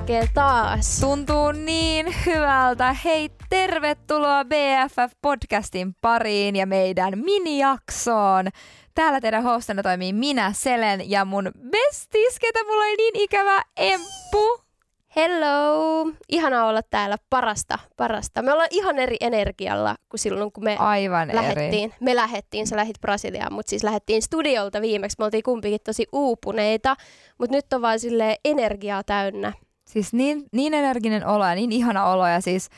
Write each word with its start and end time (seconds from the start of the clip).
jälkeen 0.00 0.28
taas. 0.34 1.00
Tuntuu 1.00 1.52
niin 1.52 2.06
hyvältä. 2.26 2.92
Hei, 3.04 3.30
tervetuloa 3.50 4.42
BFF-podcastin 4.42 5.92
pariin 6.00 6.56
ja 6.56 6.66
meidän 6.66 7.18
minijaksoon. 7.18 8.48
Täällä 8.94 9.20
teidän 9.20 9.42
hostina 9.42 9.82
toimii 9.82 10.12
minä, 10.12 10.52
Selen, 10.52 11.10
ja 11.10 11.24
mun 11.24 11.50
bestis, 11.70 12.38
ketä 12.40 12.64
mulla 12.64 12.84
oli 12.84 12.96
niin 12.96 13.16
ikävä 13.16 13.62
Emppu. 13.76 14.60
Hello! 15.16 16.06
Ihana 16.28 16.66
olla 16.66 16.82
täällä 16.82 17.16
parasta, 17.30 17.78
parasta. 17.96 18.42
Me 18.42 18.52
ollaan 18.52 18.68
ihan 18.70 18.98
eri 18.98 19.16
energialla 19.20 19.96
kuin 20.08 20.20
silloin, 20.20 20.52
kun 20.52 20.64
me 20.64 20.76
Aivan 20.76 21.28
lähettiin. 21.32 21.84
eri. 21.90 21.94
Me 22.00 22.16
lähettiin, 22.16 22.66
sä 22.66 22.76
lähit 22.76 23.00
Brasiliaan, 23.00 23.52
mutta 23.52 23.70
siis 23.70 23.84
lähettiin 23.84 24.22
studiolta 24.22 24.80
viimeksi. 24.80 25.16
Me 25.18 25.24
oltiin 25.24 25.42
kumpikin 25.42 25.80
tosi 25.84 26.06
uupuneita, 26.12 26.96
mutta 27.38 27.56
nyt 27.56 27.72
on 27.72 27.82
vaan 27.82 28.00
sille 28.00 28.36
energiaa 28.44 29.02
täynnä. 29.04 29.52
Siis 29.90 30.12
niin, 30.12 30.44
niin 30.52 30.74
energinen 30.74 31.26
olo 31.26 31.46
ja 31.46 31.54
niin 31.54 31.72
ihana 31.72 32.04
olo 32.04 32.26
ja 32.26 32.40
siis 32.40 32.68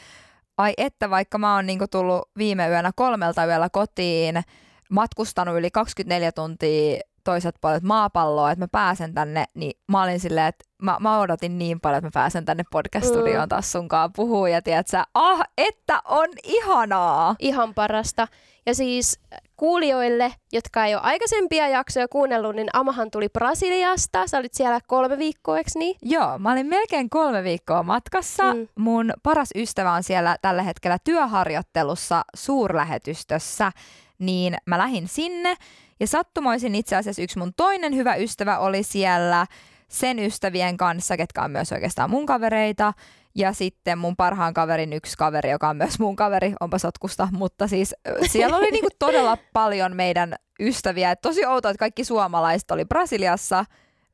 ai 0.59 0.75
että 0.77 1.11
vaikka 1.11 1.39
mä 1.39 1.55
oon 1.55 1.67
niinku 1.67 1.87
tullut 1.89 2.31
viime 2.39 2.69
yönä 2.69 2.91
kolmelta 2.97 3.45
yöllä 3.45 3.69
kotiin, 3.73 4.43
matkustanut 4.91 5.57
yli 5.57 5.71
24 5.71 6.33
tuntia 6.33 7.01
toiset 7.25 7.55
puolet 7.61 7.83
maapalloa, 7.83 8.51
että 8.51 8.63
mä 8.65 8.69
pääsen 8.73 9.15
tänne, 9.15 9.45
niin 9.55 9.73
mä 9.89 10.03
olin 10.03 10.21
silleen, 10.21 10.47
että 10.47 10.65
mä, 10.83 10.97
mä 11.01 11.21
odotin 11.21 11.59
niin 11.59 11.81
paljon, 11.81 11.99
että 11.99 12.07
mä 12.07 12.23
pääsen 12.23 12.45
tänne 12.45 12.65
podcast-studioon 12.71 13.45
Mm. 13.45 13.49
taas 13.49 13.73
sunkaan 13.73 14.13
puhuu 14.17 14.47
ja 14.47 14.63
tiedät 14.63 14.89
sä, 14.89 15.05
ah, 15.15 15.41
että 15.59 16.03
on 16.05 16.29
ihanaa! 16.45 17.37
Ihan 17.39 17.75
parasta. 17.75 18.29
Ja 18.67 18.75
siis 18.75 19.21
kuulijoille, 19.57 20.35
jotka 20.53 20.85
ei 20.85 20.95
ole 20.95 21.03
aikaisempia 21.03 21.69
jaksoja 21.69 22.09
kuunnellut, 22.09 22.57
niin 22.57 22.69
Amahan 22.73 23.11
tuli 23.11 23.29
Brasiliasta. 23.29 24.27
Sä 24.27 24.39
olit 24.39 24.55
siellä 24.55 24.81
kolme 24.87 25.19
viikkoa, 25.19 25.59
eikö 25.59 25.71
niin? 25.75 25.97
Joo, 26.03 26.39
mä 26.39 26.53
olin 26.53 26.67
melkein 26.67 27.11
kolme 27.11 27.45
viikkoa 27.45 27.83
matkassa. 27.83 28.55
Mm. 28.55 28.59
Mm. 28.59 28.69
Mun 28.79 29.13
paras 29.23 29.49
ystävä 29.55 29.93
on 29.93 30.03
siellä 30.03 30.37
tällä 30.43 30.63
hetkellä 30.63 30.99
työharjoittelussa 31.05 32.23
suurlähetystössä, 32.35 33.73
niin 34.19 34.57
mä 34.67 34.79
lähdin 34.79 35.09
sinne. 35.09 35.57
Ja 36.01 36.07
sattumoisin 36.07 36.75
itse 36.75 36.97
asiassa 36.97 37.23
yksi 37.23 37.39
mun 37.39 37.55
toinen 37.57 37.97
hyvä 37.97 38.15
ystävä 38.15 38.59
oli 38.59 38.83
siellä 38.83 39.47
sen 39.89 40.19
ystävien 40.19 40.77
kanssa, 40.77 41.17
ketkä 41.17 41.43
on 41.43 41.51
myös 41.51 41.73
oikeastaan 41.73 42.11
mun 42.11 42.27
kavereita. 42.27 42.93
Ja 43.35 43.53
sitten 43.53 43.99
mun 43.99 44.17
parhaan 44.17 44.55
kaverin 44.55 44.93
yksi 44.93 45.17
kaveri, 45.17 45.51
joka 45.51 45.69
on 45.69 45.77
myös 45.77 45.99
mun 45.99 46.17
kaveri, 46.17 46.55
onpa 46.61 46.79
sotkusta, 46.79 47.29
mutta 47.33 47.69
siis 47.69 47.95
siellä 48.27 48.57
oli 48.57 48.71
niinku 48.71 48.89
todella 48.99 49.39
paljon 49.53 49.97
meidän 49.97 50.35
ystäviä. 50.61 51.11
Et 51.11 51.21
tosi 51.21 51.47
outoa, 51.47 51.71
että 51.71 51.79
kaikki 51.79 52.05
suomalaiset 52.05 52.71
oli 52.71 52.85
Brasiliassa, 52.85 53.65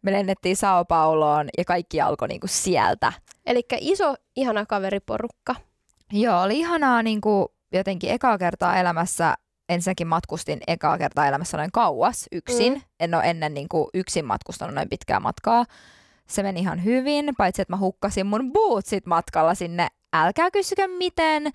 me 0.03 0.13
lennettiin 0.13 0.57
Sao 0.57 0.85
Pauloon 0.85 1.49
ja 1.59 1.65
kaikki 1.65 2.01
alkoi 2.01 2.29
niinku 2.29 2.47
sieltä. 2.47 3.13
Eli 3.47 3.61
iso, 3.81 4.15
ihana 4.37 4.67
kaveriporukka. 4.67 5.55
Joo, 6.13 6.43
oli 6.43 6.59
ihanaa 6.59 7.03
niinku 7.03 7.55
jotenkin 7.73 8.11
ekaa 8.11 8.39
kertaa 8.39 8.77
elämässä. 8.77 9.35
Ensinnäkin 9.69 10.07
matkustin 10.07 10.61
ekaa 10.67 10.99
kertaa 10.99 11.27
elämässä 11.27 11.57
noin 11.57 11.73
kauas 11.73 12.27
yksin. 12.33 12.73
Mm. 12.73 12.81
En 13.01 13.15
ole 13.15 13.23
ennen 13.25 13.55
niinku 13.55 13.91
yksin 13.95 14.25
matkustanut 14.25 14.75
noin 14.75 14.89
pitkää 14.89 15.21
matkaa. 15.21 15.65
Se 16.31 16.43
meni 16.43 16.61
ihan 16.61 16.85
hyvin, 16.85 17.35
paitsi 17.39 17.63
että 17.63 17.73
mä 17.73 17.79
hukkasin 17.79 18.27
mun 18.27 18.53
bootsit 18.53 19.07
matkalla 19.07 19.55
sinne. 19.55 19.89
Älkää 20.13 20.51
kysykö 20.51 20.89
miten. 20.89 21.51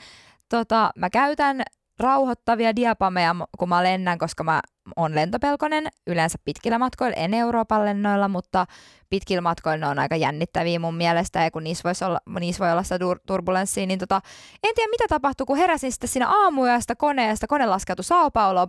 Tota, 0.49 0.91
mä 0.95 1.09
käytän 1.09 1.63
rauhoittavia 1.99 2.75
diapameja, 2.75 3.35
kun 3.57 3.69
mä 3.69 3.83
lennän, 3.83 4.17
koska 4.17 4.43
mä 4.43 4.61
on 4.95 5.15
lentopelkonen 5.15 5.87
yleensä 6.07 6.37
pitkillä 6.45 6.79
matkoilla, 6.79 7.17
en 7.17 7.33
Euroopan 7.33 7.85
lennoilla, 7.85 8.27
mutta 8.27 8.65
pitkillä 9.09 9.41
matkoilla 9.41 9.85
ne 9.85 9.87
on 9.87 9.99
aika 9.99 10.15
jännittäviä 10.15 10.79
mun 10.79 10.95
mielestä, 10.95 11.43
ja 11.43 11.51
kun 11.51 11.63
niissä, 11.63 11.89
olla, 12.05 12.19
niissä 12.39 12.63
voi 12.63 12.71
olla 12.71 12.83
sitä 12.83 12.97
tur- 12.97 13.19
turbulenssia, 13.27 13.85
niin 13.85 13.99
tota, 13.99 14.21
en 14.63 14.75
tiedä 14.75 14.89
mitä 14.89 15.03
tapahtui, 15.09 15.45
kun 15.45 15.57
heräsin 15.57 15.91
sitten 15.91 16.09
siinä 16.09 16.29
aamuyöstä 16.29 16.95
koneesta, 16.95 17.47
kone 17.47 17.65
laskeutui 17.65 18.03
Sao 18.03 18.31
Pauloon, 18.31 18.67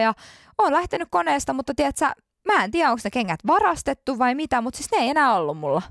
ja 0.00 0.14
oon 0.58 0.72
lähtenyt 0.72 1.08
koneesta, 1.10 1.52
mutta 1.52 1.72
tiedät 1.76 1.96
sä, 1.96 2.12
mä 2.46 2.64
en 2.64 2.70
tiedä, 2.70 2.90
onko 2.90 3.00
ne 3.04 3.10
kengät 3.10 3.40
varastettu 3.46 4.18
vai 4.18 4.34
mitä, 4.34 4.60
mutta 4.60 4.76
siis 4.76 4.90
ne 4.92 4.98
ei 4.98 5.08
enää 5.08 5.34
ollut 5.34 5.58
mulla. 5.58 5.82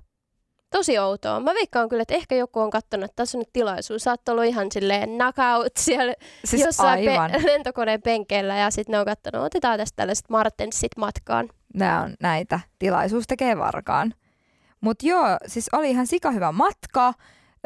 Tosi 0.71 0.99
outoa. 0.99 1.39
Mä 1.39 1.53
veikkaan 1.53 1.89
kyllä, 1.89 2.01
että 2.01 2.13
ehkä 2.13 2.35
joku 2.35 2.59
on 2.59 2.69
katsonut, 2.69 3.05
että 3.05 3.15
tässä 3.15 3.37
on 3.37 3.39
nyt 3.39 3.53
tilaisuus. 3.53 4.01
Sä 4.01 4.11
oot 4.11 4.29
ollut 4.29 4.45
ihan 4.45 4.71
silleen 4.71 5.09
knockout 5.09 5.77
siellä 5.77 6.13
Siis 6.45 6.65
jossain 6.65 7.09
aivan. 7.09 7.31
Pe- 7.31 7.45
lentokoneen 7.51 8.01
penkeillä 8.01 8.55
ja 8.55 8.71
sitten 8.71 8.93
ne 8.93 8.99
on 8.99 9.05
katsonut, 9.05 9.45
otetaan 9.45 9.79
tästä 9.79 9.95
tällaiset 9.95 10.29
Martensit 10.29 10.91
matkaan. 10.97 11.49
nämä 11.73 12.01
on 12.01 12.15
näitä. 12.19 12.59
Tilaisuus 12.79 13.27
tekee 13.27 13.57
varkaan. 13.57 14.13
Mutta 14.81 15.07
joo, 15.07 15.37
siis 15.47 15.69
oli 15.71 15.89
ihan 15.89 16.07
sika 16.07 16.31
hyvä 16.31 16.51
matka. 16.51 17.13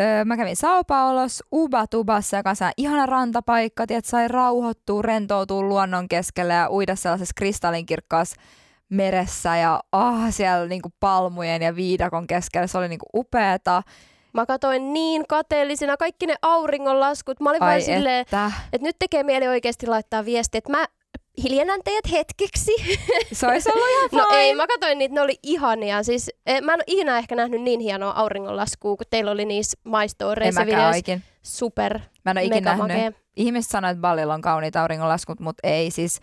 Öö, 0.02 0.26
mä 0.26 0.38
kävin 0.38 0.56
Sao 0.56 0.84
Paulos, 0.84 1.44
Ubatubassa, 1.54 2.38
joka 2.38 2.50
on 2.50 2.72
ihana 2.78 3.06
rantapaikka, 3.06 3.88
tiedät, 3.88 4.06
sai 4.06 4.28
rauhoittua, 4.28 5.02
rentoutua 5.02 5.62
luonnon 5.62 6.08
keskellä 6.10 6.54
ja 6.54 6.70
uida 6.72 6.96
sellaisessa 6.96 7.34
kristallinkirkkaassa 7.36 8.42
meressä 8.90 9.58
ja 9.58 9.80
ah, 9.92 10.34
siellä 10.34 10.66
niinku 10.68 10.90
palmujen 11.00 11.62
ja 11.62 11.76
viidakon 11.76 12.28
keskellä. 12.28 12.68
Se 12.68 12.78
oli 12.78 12.88
niinku 12.88 13.06
upeeta. 13.14 13.84
Mä 14.34 14.46
katsoin 14.46 14.94
niin 14.94 15.24
kateellisena 15.30 15.98
kaikki 15.98 16.26
ne 16.26 16.36
auringonlaskut. 16.42 17.40
Mä 17.40 17.50
olin 17.50 17.64
Ai 17.64 17.82
silleen, 17.82 18.20
että. 18.22 18.52
että 18.74 18.88
nyt 18.88 18.96
tekee 19.00 19.24
mieli 19.24 19.48
oikeasti 19.48 19.88
laittaa 19.88 20.26
viesti, 20.26 20.58
että 20.58 20.72
mä 20.72 20.86
hiljennän 21.44 21.80
teidät 21.84 22.12
hetkeksi. 22.12 22.72
Se 23.34 23.48
olisi 23.48 23.70
ollut 23.74 23.88
ihan 23.90 24.10
No 24.12 24.38
ei, 24.38 24.56
mä 24.56 24.68
katsoin 24.68 24.98
niitä, 24.98 25.16
ne 25.16 25.22
oli 25.22 25.36
ihania. 25.44 26.04
Siis, 26.04 26.30
eh, 26.46 26.62
mä 26.62 26.74
en 26.74 26.78
ole 26.78 26.84
ikinä 26.88 27.18
ehkä 27.18 27.36
nähnyt 27.36 27.62
niin 27.62 27.80
hienoa 27.80 28.14
auringonlaskua, 28.16 28.96
kun 28.98 29.06
teillä 29.10 29.32
oli 29.32 29.46
niissä 29.46 29.80
mäkään 29.84 30.68
videoissa. 30.68 31.20
Super, 31.44 32.00
Mä 32.26 32.32
en 32.32 32.38
ole 32.38 32.46
ikinä 32.46 32.62
nähnyt. 32.76 32.88
makea. 32.88 33.12
Ihmiset 33.36 33.72
sanoo, 33.72 33.92
että 33.92 34.02
Ballilla 34.02 34.34
on 34.34 34.42
kauniit 34.42 34.76
auringonlaskut, 34.76 35.40
mutta 35.40 35.68
ei 35.68 35.92
siis 35.92 36.20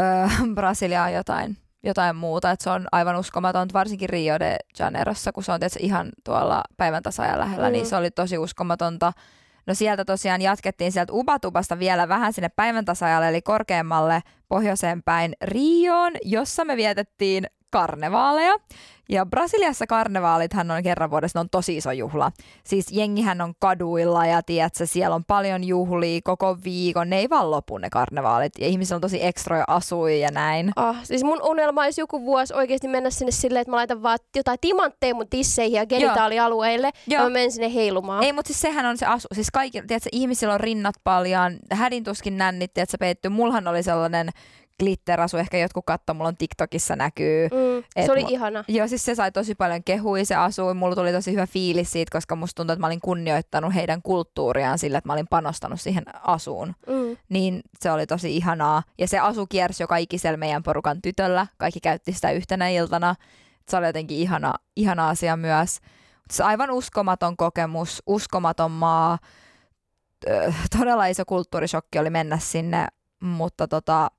öö, 0.00 0.28
Brasilia 0.54 1.02
on 1.02 1.12
jotain, 1.12 1.56
jotain 1.86 2.16
muuta. 2.16 2.50
Et 2.50 2.60
se 2.60 2.70
on 2.70 2.86
aivan 2.92 3.16
uskomatonta, 3.16 3.72
varsinkin 3.72 4.08
Rio 4.08 4.38
de 4.38 4.56
Janeirossa, 4.78 5.32
kun 5.32 5.42
se 5.44 5.52
on 5.52 5.60
tietysti 5.60 5.78
ihan 5.82 6.08
tuolla 6.24 6.62
päivän 6.76 7.02
tasajan 7.02 7.38
lähellä, 7.38 7.68
Mm. 7.68 7.72
niin 7.72 7.86
se 7.86 7.96
oli 7.96 8.10
tosi 8.10 8.38
uskomatonta. 8.38 9.12
No 9.66 9.74
sieltä 9.74 10.04
tosiaan 10.04 10.42
jatkettiin 10.42 10.92
sieltä 10.92 11.12
Ubatubasta 11.12 11.78
vielä 11.78 12.08
vähän 12.08 12.32
sinne 12.32 12.48
päivän 12.48 12.84
tasajalle, 12.84 13.28
eli 13.28 13.42
korkeammalle 13.42 14.22
pohjoiseen 14.48 15.02
päin 15.02 15.32
Rioon, 15.42 16.12
jossa 16.24 16.64
me 16.64 16.76
vietettiin 16.76 17.46
karnevaaleja. 17.70 18.54
Ja 19.08 19.26
Brasiliassa 19.26 19.86
karnevaalithan 19.86 20.70
on 20.70 20.82
kerran 20.82 21.10
vuodessa, 21.10 21.38
ne 21.38 21.40
on 21.40 21.50
tosi 21.50 21.76
iso 21.76 21.92
juhla. 21.92 22.32
Siis 22.64 22.86
jengihän 22.92 23.40
on 23.40 23.54
kaduilla 23.58 24.26
ja 24.26 24.42
tiedätkö, 24.42 24.86
siellä 24.86 25.16
on 25.16 25.24
paljon 25.24 25.64
juhlia 25.64 26.20
koko 26.24 26.56
viikon. 26.64 27.10
Ne 27.10 27.18
ei 27.18 27.30
vaan 27.30 27.50
lopu 27.50 27.78
ne 27.78 27.90
karnevaalit. 27.90 28.52
Ja 28.58 28.66
ihmisillä 28.66 28.96
on 28.96 29.00
tosi 29.00 29.24
ekstroja 29.24 29.64
asui 29.66 30.20
ja 30.20 30.30
näin. 30.30 30.72
Ah, 30.76 30.96
siis 31.04 31.24
mun 31.24 31.42
unelma 31.42 31.82
olisi 31.82 32.00
joku 32.00 32.24
vuosi 32.24 32.54
oikeasti 32.54 32.88
mennä 32.88 33.10
sinne 33.10 33.32
silleen, 33.32 33.60
että 33.60 33.70
mä 33.70 33.76
laitan 33.76 34.02
vaan 34.02 34.18
jotain 34.36 34.58
timantteja 34.60 35.14
mun 35.14 35.28
tisseihin 35.28 35.76
ja 35.76 35.86
genitaalialueille 35.86 36.90
ja 37.06 37.18
Joo. 37.18 37.24
mä 37.24 37.30
menen 37.30 37.52
sinne 37.52 37.74
heilumaan. 37.74 38.24
Ei, 38.24 38.32
mutta 38.32 38.46
siis 38.46 38.60
sehän 38.60 38.86
on 38.86 38.98
se 38.98 39.06
asu. 39.06 39.28
Siis 39.34 39.50
kaikki, 39.50 39.82
tiedätkö, 39.82 40.08
ihmisillä 40.12 40.54
on 40.54 40.60
rinnat 40.60 40.94
paljon, 41.04 41.56
hädintuskin 41.72 42.38
nännit, 42.38 42.74
tiedätkö, 42.74 42.96
peitty. 43.00 43.28
Mullahan 43.28 43.68
oli 43.68 43.82
sellainen 43.82 44.30
glitterasu, 44.78 45.36
ehkä 45.36 45.58
jotkut 45.58 45.84
katto, 45.86 46.14
mulla 46.14 46.28
on 46.28 46.36
TikTokissa 46.36 46.96
näkyy. 46.96 47.48
Mm, 47.48 47.78
Et 47.96 48.06
se 48.06 48.12
oli 48.12 48.22
mu- 48.22 48.30
ihana. 48.30 48.64
Joo, 48.68 48.88
siis 48.88 49.04
se 49.04 49.14
sai 49.14 49.32
tosi 49.32 49.54
paljon 49.54 49.84
kehui 49.84 50.24
se 50.24 50.34
asui. 50.34 50.74
Mulla 50.74 50.94
tuli 50.94 51.12
tosi 51.12 51.32
hyvä 51.32 51.46
fiilis 51.46 51.92
siitä, 51.92 52.10
koska 52.12 52.36
musta 52.36 52.54
tuntuu, 52.56 52.72
että 52.72 52.80
mä 52.80 52.86
olin 52.86 53.00
kunnioittanut 53.00 53.74
heidän 53.74 54.02
kulttuuriaan 54.02 54.78
sillä, 54.78 54.98
että 54.98 55.08
mä 55.08 55.12
olin 55.12 55.26
panostanut 55.30 55.80
siihen 55.80 56.04
asuun. 56.22 56.74
Mm. 56.86 57.16
Niin 57.28 57.60
se 57.80 57.90
oli 57.90 58.06
tosi 58.06 58.36
ihanaa. 58.36 58.82
Ja 58.98 59.08
se 59.08 59.18
asu 59.18 59.46
kiersi 59.46 59.82
joka 59.82 59.96
ikisellä 59.96 60.36
meidän 60.36 60.62
porukan 60.62 61.02
tytöllä. 61.02 61.46
Kaikki 61.56 61.80
käytti 61.80 62.12
sitä 62.12 62.30
yhtenä 62.30 62.68
iltana. 62.68 63.14
Se 63.68 63.76
oli 63.76 63.86
jotenkin 63.86 64.18
ihana, 64.18 64.54
ihana 64.76 65.08
asia 65.08 65.36
myös. 65.36 65.78
Se 66.30 66.42
aivan 66.44 66.70
uskomaton 66.70 67.36
kokemus, 67.36 68.02
uskomaton 68.06 68.70
maa. 68.70 69.18
Todella 70.78 71.06
iso 71.06 71.24
kulttuurishokki 71.24 71.98
oli 71.98 72.10
mennä 72.10 72.38
sinne, 72.38 72.86
mutta 73.20 73.68
tota, 73.68 74.10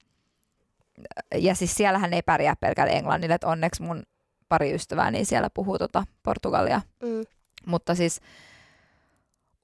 ja 1.36 1.56
siis 1.56 1.76
siellähän 1.76 2.14
ei 2.14 2.22
pärjää 2.22 2.56
pelkällä 2.56 2.94
englannilla, 2.94 3.36
että 3.36 3.48
onneksi 3.48 3.82
mun 3.82 4.04
pari 4.50 4.74
ystävää 4.74 5.12
niin 5.12 5.26
siellä 5.26 5.50
puhuu 5.54 5.78
tota 5.78 6.04
Portugalia. 6.24 6.82
Mm. 7.04 7.26
Mutta 7.66 7.96
siis 7.96 8.22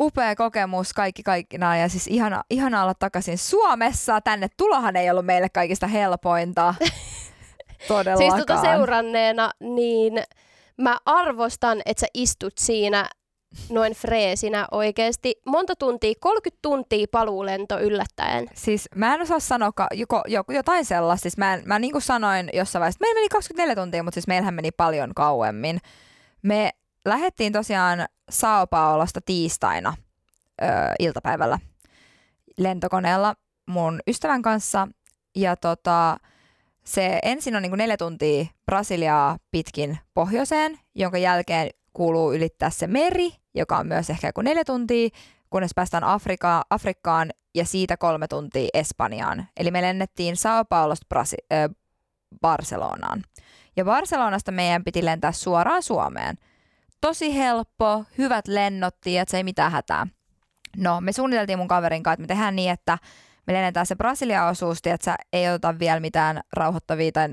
upea 0.01 0.35
kokemus 0.35 0.93
kaikki 0.93 1.23
kaikkinaan 1.23 1.79
ja 1.79 1.89
siis 1.89 2.07
ihana, 2.07 2.43
ihana 2.49 2.83
olla 2.83 2.93
takaisin 2.93 3.37
Suomessa. 3.37 4.21
Tänne 4.21 4.47
tulohan 4.57 4.95
ei 4.95 5.09
ollut 5.09 5.25
meille 5.25 5.49
kaikista 5.49 5.87
helpointa. 5.87 6.75
Todellakaan. 7.87 8.17
Siis 8.17 8.45
tota 8.45 8.61
seuranneena, 8.61 9.51
niin 9.59 10.13
mä 10.77 10.97
arvostan, 11.05 11.81
että 11.85 12.01
sä 12.01 12.07
istut 12.13 12.53
siinä 12.57 13.09
noin 13.69 13.93
freesinä 13.93 14.67
oikeesti. 14.71 15.35
Monta 15.45 15.75
tuntia, 15.75 16.13
30 16.19 16.59
tuntia 16.61 17.05
paluulento 17.11 17.79
yllättäen. 17.79 18.47
Siis 18.53 18.89
mä 18.95 19.15
en 19.15 19.21
osaa 19.21 19.39
sanoa 19.39 19.71
joko, 19.93 20.21
joko, 20.27 20.53
jotain 20.53 20.85
sellaista. 20.85 21.21
Siis 21.21 21.37
mä, 21.37 21.59
mä 21.65 21.79
niin 21.79 21.91
kuin 21.91 22.01
sanoin 22.01 22.49
jossain 22.53 22.79
vaiheessa, 22.79 22.97
meillä 23.01 23.17
meni 23.17 23.29
24 23.29 23.75
tuntia, 23.75 24.03
mutta 24.03 24.15
siis 24.15 24.27
meillähän 24.27 24.53
meni 24.53 24.71
paljon 24.71 25.13
kauemmin. 25.15 25.79
Me 26.41 26.69
lähettiin 27.05 27.53
tosiaan 27.53 28.05
Sao 28.29 28.67
Paulosta 28.67 29.19
tiistaina 29.25 29.93
ö, 30.61 30.65
iltapäivällä 30.99 31.59
lentokoneella 32.57 33.35
mun 33.65 33.99
ystävän 34.07 34.41
kanssa. 34.41 34.87
Ja 35.35 35.55
tota, 35.55 36.17
se 36.83 37.19
ensin 37.23 37.55
on 37.55 37.61
niin 37.61 37.71
kuin 37.71 37.77
neljä 37.77 37.97
tuntia 37.97 38.45
Brasiliaa 38.65 39.37
pitkin 39.51 39.97
pohjoiseen, 40.13 40.79
jonka 40.95 41.17
jälkeen 41.17 41.69
kuuluu 41.93 42.33
ylittää 42.33 42.69
se 42.69 42.87
meri, 42.87 43.29
joka 43.55 43.77
on 43.77 43.87
myös 43.87 44.09
ehkä 44.09 44.27
joku 44.27 44.41
neljä 44.41 44.63
tuntia, 44.63 45.09
kunnes 45.49 45.71
päästään 45.75 46.03
Afrika- 46.03 46.63
Afrikkaan 46.69 47.29
ja 47.55 47.65
siitä 47.65 47.97
kolme 47.97 48.27
tuntia 48.27 48.69
Espanjaan. 48.73 49.47
Eli 49.57 49.71
me 49.71 49.81
lennettiin 49.81 50.37
Sao 50.37 50.65
Paulosta 50.65 51.05
Brasi- 51.15 51.45
äh, 51.57 51.69
Barcelonaan. 52.41 53.23
Ja 53.77 53.85
Barcelonasta 53.85 54.51
meidän 54.51 54.83
piti 54.83 55.05
lentää 55.05 55.31
suoraan 55.31 55.83
Suomeen. 55.83 56.37
Tosi 57.01 57.37
helppo, 57.37 58.05
hyvät 58.17 58.47
lennot, 58.47 58.95
että 59.05 59.31
se 59.31 59.37
ei 59.37 59.43
mitään 59.43 59.71
hätää. 59.71 60.07
No, 60.77 61.01
me 61.01 61.11
suunniteltiin 61.11 61.57
mun 61.57 61.67
kaverin 61.67 62.03
kanssa, 62.03 62.13
että 62.13 62.21
me 62.23 62.27
tehdään 62.27 62.55
niin, 62.55 62.71
että 62.71 62.97
me 63.47 63.53
lennetään 63.53 63.85
se 63.85 63.95
Brasilia-osuus, 63.95 64.79
että 64.85 65.15
ei 65.33 65.49
oteta 65.49 65.79
vielä 65.79 65.99
mitään 65.99 66.41
rauhoittavia 66.53 67.11
tai 67.11 67.29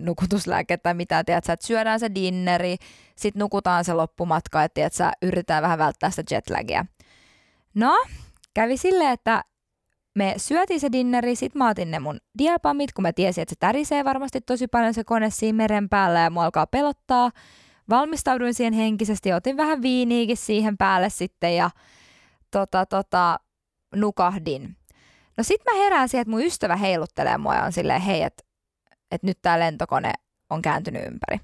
nukutuslääkettä 0.00 0.82
tai 0.82 0.94
mitään, 0.94 1.24
tiedätkö, 1.24 1.52
että 1.52 1.66
syödään 1.66 2.00
se 2.00 2.14
dinneri, 2.14 2.76
sitten 3.16 3.40
nukutaan 3.40 3.84
se 3.84 3.92
loppumatka, 3.92 4.62
että 4.62 4.74
tiedätkö, 4.74 5.10
yritetään 5.22 5.62
vähän 5.62 5.78
välttää 5.78 6.10
sitä 6.10 6.34
jetlagia. 6.34 6.86
No, 7.74 8.04
kävi 8.54 8.76
silleen, 8.76 9.12
että 9.12 9.44
me 10.14 10.34
syötiin 10.36 10.80
se 10.80 10.92
dinneri, 10.92 11.36
sit 11.36 11.54
mä 11.54 11.68
otin 11.68 11.90
ne 11.90 11.98
mun 11.98 12.20
diapamit, 12.38 12.92
kun 12.92 13.02
mä 13.02 13.12
tiesin, 13.12 13.42
että 13.42 13.52
se 13.52 13.56
tärisee 13.58 14.04
varmasti 14.04 14.40
tosi 14.40 14.66
paljon 14.66 14.94
se 14.94 15.04
kone 15.04 15.30
siinä 15.30 15.56
meren 15.56 15.88
päällä 15.88 16.20
ja 16.20 16.30
mua 16.30 16.44
alkaa 16.44 16.66
pelottaa. 16.66 17.30
Valmistauduin 17.90 18.54
siihen 18.54 18.72
henkisesti, 18.72 19.32
otin 19.32 19.56
vähän 19.56 19.82
viiniikin 19.82 20.36
siihen 20.36 20.76
päälle 20.78 21.10
sitten 21.10 21.56
ja 21.56 21.70
tota, 22.50 22.86
tota, 22.86 23.40
nukahdin. 23.94 24.76
No 25.36 25.44
sit 25.44 25.60
mä 25.72 25.78
herään 25.78 26.08
siihen, 26.08 26.22
että 26.22 26.30
mun 26.30 26.42
ystävä 26.42 26.76
heiluttelee 26.76 27.38
mua 27.38 27.54
ja 27.54 27.64
on 27.64 27.72
silleen, 27.72 28.00
hei, 28.00 28.22
että 28.22 28.44
et 29.10 29.22
nyt 29.22 29.38
tää 29.42 29.60
lentokone 29.60 30.12
on 30.50 30.62
kääntynyt 30.62 31.06
ympäri. 31.06 31.40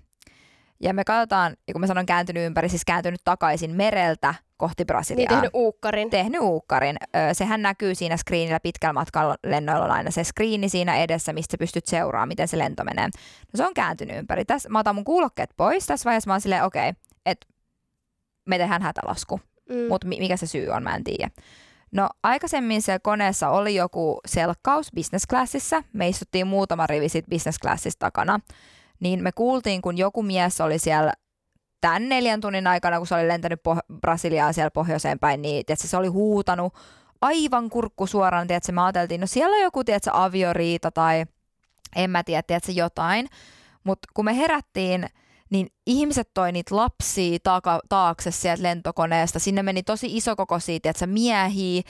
Ja 0.83 0.95
me 0.95 1.05
katsotaan, 1.05 1.57
ja 1.69 1.75
kun 1.75 1.81
mä 1.81 1.87
sanon 1.87 2.07
kääntynyt 2.07 2.47
ympäri, 2.47 2.69
siis 2.69 2.85
kääntynyt 2.85 3.21
takaisin 3.25 3.71
mereltä 3.71 4.35
kohti 4.57 4.85
Brasiliaa. 4.85 5.29
Niin 5.29 5.29
tehnyt 5.29 5.51
uukkarin. 5.55 6.11
Tehnyt 6.11 6.41
uukkarin. 6.41 6.97
Ö, 7.03 7.35
sehän 7.35 7.63
näkyy 7.63 7.95
siinä 7.95 8.17
screenillä 8.17 8.61
pitkällä 8.61 8.93
matkalla 8.93 9.37
lennoilla 9.47 9.85
on 9.85 9.91
aina 9.91 10.11
se 10.11 10.25
screeni 10.25 10.69
siinä 10.69 10.97
edessä, 10.97 11.33
mistä 11.33 11.59
pystyt 11.59 11.87
seuraamaan, 11.87 12.29
miten 12.29 12.49
se 12.49 12.59
lento 12.59 12.85
menee. 12.85 13.07
No 13.07 13.57
se 13.57 13.67
on 13.67 13.75
kääntynyt 13.75 14.17
ympäri. 14.17 14.45
Tässä, 14.45 14.69
mä 14.69 14.79
otan 14.79 14.95
mun 14.95 15.05
kuulokkeet 15.05 15.51
pois. 15.57 15.87
Tässä 15.87 16.05
vaiheessa 16.05 16.29
mä 16.29 16.35
oon 16.35 16.41
silleen, 16.41 16.65
okei, 16.65 16.89
okay, 16.89 17.03
että 17.27 17.47
me 18.47 18.59
tehdään 18.59 18.83
hätälasku. 18.83 19.41
Mm. 19.69 19.89
Mutta 19.89 20.07
mikä 20.07 20.37
se 20.37 20.47
syy 20.47 20.69
on, 20.69 20.83
mä 20.83 20.95
en 20.95 21.05
tiedä. 21.05 21.31
No 21.93 22.09
aikaisemmin 22.23 22.83
siellä 22.83 22.99
koneessa 23.03 23.49
oli 23.49 23.75
joku 23.75 24.21
selkkaus 24.27 24.91
business 24.95 25.27
classissa. 25.31 25.83
Me 25.93 26.09
istuttiin 26.09 26.47
muutama 26.47 26.87
rivi 26.87 27.09
sit 27.09 27.27
business 27.31 27.59
classissa 27.59 27.99
takana. 27.99 28.41
Niin 29.01 29.23
me 29.23 29.33
kuultiin, 29.33 29.83
kun 29.83 29.99
joku 29.99 30.23
mies 30.23 30.61
oli 30.61 30.79
siellä 30.79 31.13
tämän 31.81 32.09
neljän 32.09 32.41
tunnin 32.41 32.67
aikana, 32.67 32.99
kun 32.99 33.07
se 33.07 33.15
oli 33.15 33.29
lentänyt 33.29 33.61
poh- 33.69 33.97
Brasiliaan 34.01 34.55
siellä 34.55 34.71
pohjoiseen 34.71 35.19
päin, 35.19 35.43
niin 35.43 35.67
tiedätkö, 35.67 35.89
se 35.89 35.97
oli 35.97 36.09
huutanut 36.09 36.75
aivan 37.21 37.71
kurkku 37.71 38.07
suoraan, 38.07 38.47
tiedätkö, 38.47 38.73
me 38.73 38.83
ajateltiin, 38.83 39.21
no 39.21 39.27
siellä 39.27 39.57
on 39.57 39.63
joku 39.63 39.85
tiedätkö, 39.85 40.11
avioriita 40.13 40.91
tai 40.91 41.25
en 41.97 42.11
mä 42.11 42.25
tiedä, 42.25 42.43
tiedätkö, 42.43 42.73
jotain. 42.73 43.29
Mutta 43.85 44.09
kun 44.15 44.25
me 44.25 44.37
herättiin, 44.37 45.07
niin 45.51 45.73
ihmiset 45.87 46.29
toi 46.35 46.53
niitä 46.53 46.77
lapsia 46.77 47.39
taaka, 47.43 47.81
taakse 47.89 48.31
sieltä 48.31 48.63
lentokoneesta. 48.63 49.39
Sinne 49.39 49.63
meni 49.63 49.83
tosi 49.83 50.17
iso 50.17 50.37
koko 50.37 50.59
siitä, 50.59 50.91
että 50.91 51.07
miehiä, 51.07 51.83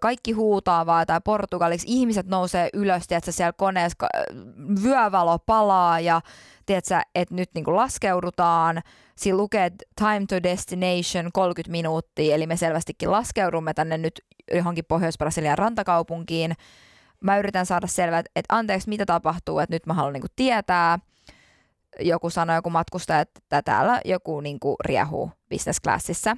kaikki 0.00 0.32
huutaa 0.32 0.86
vaan 0.86 1.06
tai 1.06 1.20
portugaliksi. 1.24 1.86
Ihmiset 1.90 2.26
nousee 2.26 2.68
ylös, 2.72 3.02
että 3.10 3.32
siellä 3.32 3.52
koneessa 3.52 4.06
vyövalo 4.82 5.38
palaa 5.38 6.00
ja 6.00 6.20
tiedätkö, 6.66 7.00
että 7.14 7.34
nyt 7.34 7.50
niin 7.54 7.76
laskeudutaan. 7.76 8.82
Siinä 9.16 9.36
lukee 9.36 9.70
time 9.98 10.26
to 10.28 10.42
destination 10.42 11.30
30 11.32 11.70
minuuttia, 11.70 12.34
eli 12.34 12.46
me 12.46 12.56
selvästikin 12.56 13.10
laskeudumme 13.10 13.74
tänne 13.74 13.98
nyt 13.98 14.20
johonkin 14.54 14.84
Pohjois-Brasilian 14.84 15.58
rantakaupunkiin. 15.58 16.54
Mä 17.20 17.38
yritän 17.38 17.66
saada 17.66 17.86
selvää, 17.86 18.22
että 18.36 18.56
anteeksi, 18.56 18.88
mitä 18.88 19.06
tapahtuu, 19.06 19.58
että 19.58 19.74
nyt 19.74 19.86
mä 19.86 19.94
haluan 19.94 20.12
niin 20.12 20.24
tietää– 20.36 20.98
joku 22.00 22.30
sanoi, 22.30 22.56
joku 22.56 22.70
matkustaja, 22.70 23.20
että 23.20 23.62
täällä 23.62 24.00
joku 24.04 24.40
niin 24.40 24.60
kuin 24.60 24.76
riehuu 24.84 25.30
business 25.50 25.80
classissa. 25.80 26.36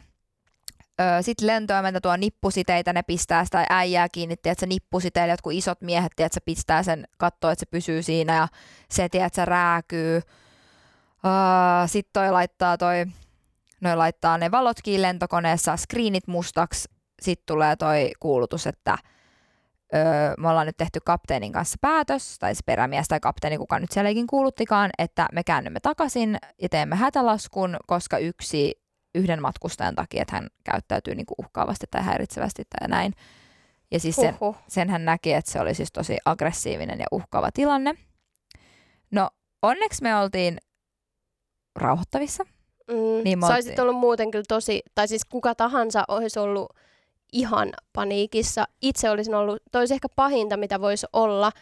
Öö, 1.00 1.22
Sitten 1.22 1.46
lentoemäntä 1.46 2.00
tuo 2.00 2.16
nippusiteitä, 2.16 2.92
ne 2.92 3.02
pistää 3.02 3.44
sitä 3.44 3.66
äijää 3.70 4.08
kiinni, 4.08 4.32
että 4.32 4.54
se 4.58 4.66
nippusiteille, 4.66 5.32
jotkut 5.32 5.52
isot 5.52 5.80
miehet, 5.80 6.12
että 6.12 6.34
se 6.34 6.40
pistää 6.44 6.82
sen, 6.82 7.04
katsoo, 7.18 7.50
että 7.50 7.60
se 7.60 7.70
pysyy 7.70 8.02
siinä 8.02 8.36
ja 8.36 8.48
se, 8.90 9.04
että 9.04 9.28
se 9.32 9.44
rääkyy. 9.44 10.14
Öö, 10.16 11.86
Sitten 11.86 12.12
toi 12.12 12.30
laittaa 12.30 12.78
toi, 12.78 13.06
noi 13.80 13.96
laittaa 13.96 14.38
ne 14.38 14.50
valot 14.50 14.76
kiinni 14.82 15.02
lentokoneessa, 15.02 15.76
screenit 15.76 16.26
mustaksi, 16.26 16.88
sitten 17.22 17.46
tulee 17.46 17.76
toi 17.76 18.10
kuulutus, 18.20 18.66
että– 18.66 18.98
öö, 19.94 20.34
me 20.38 20.48
ollaan 20.48 20.66
nyt 20.66 20.76
tehty 20.76 21.00
kapteenin 21.04 21.52
kanssa 21.52 21.78
päätös, 21.80 22.38
tai 22.38 22.54
se 22.54 22.62
perämies 22.66 23.08
tai 23.08 23.20
kapteeni, 23.20 23.58
kuka 23.58 23.78
nyt 23.78 23.92
sielläkin 23.92 24.26
kuuluttikaan, 24.26 24.90
että 24.98 25.28
me 25.32 25.44
käännymme 25.44 25.80
takaisin 25.80 26.38
ja 26.62 26.68
teemme 26.68 26.96
hätälaskun, 26.96 27.76
koska 27.86 28.18
yksi 28.18 28.82
yhden 29.14 29.42
matkustajan 29.42 29.94
takia, 29.94 30.22
että 30.22 30.36
hän 30.36 30.46
käyttäytyy 30.64 31.14
niin 31.14 31.26
kuin 31.26 31.36
uhkaavasti 31.38 31.86
tai 31.90 32.02
häiritsevästi 32.02 32.62
tai 32.64 32.88
näin. 32.88 33.12
Ja 33.90 34.00
siis 34.00 34.16
sen, 34.16 34.38
sen 34.68 34.90
hän 34.90 35.04
näki, 35.04 35.32
että 35.32 35.50
se 35.50 35.60
oli 35.60 35.74
siis 35.74 35.92
tosi 35.92 36.16
aggressiivinen 36.24 36.98
ja 36.98 37.06
uhkaava 37.12 37.50
tilanne. 37.52 37.94
No 39.10 39.30
onneksi 39.62 40.02
me 40.02 40.16
oltiin 40.16 40.58
rauhoittavissa. 41.76 42.44
Mm, 42.90 43.24
niin 43.24 43.40
Sä 43.46 43.54
olisit 43.54 43.78
ollut 43.78 43.96
muuten 43.96 44.30
kyllä 44.30 44.44
tosi, 44.48 44.82
tai 44.94 45.08
siis 45.08 45.24
kuka 45.24 45.54
tahansa 45.54 46.04
olisi 46.08 46.38
ollut 46.38 46.76
ihan 47.32 47.72
paniikissa. 47.92 48.64
Itse 48.82 49.10
olisin 49.10 49.34
ollut, 49.34 49.62
toisi 49.72 49.94
ehkä 49.94 50.08
pahinta, 50.16 50.56
mitä 50.56 50.80
voisi 50.80 51.06
olla, 51.12 51.52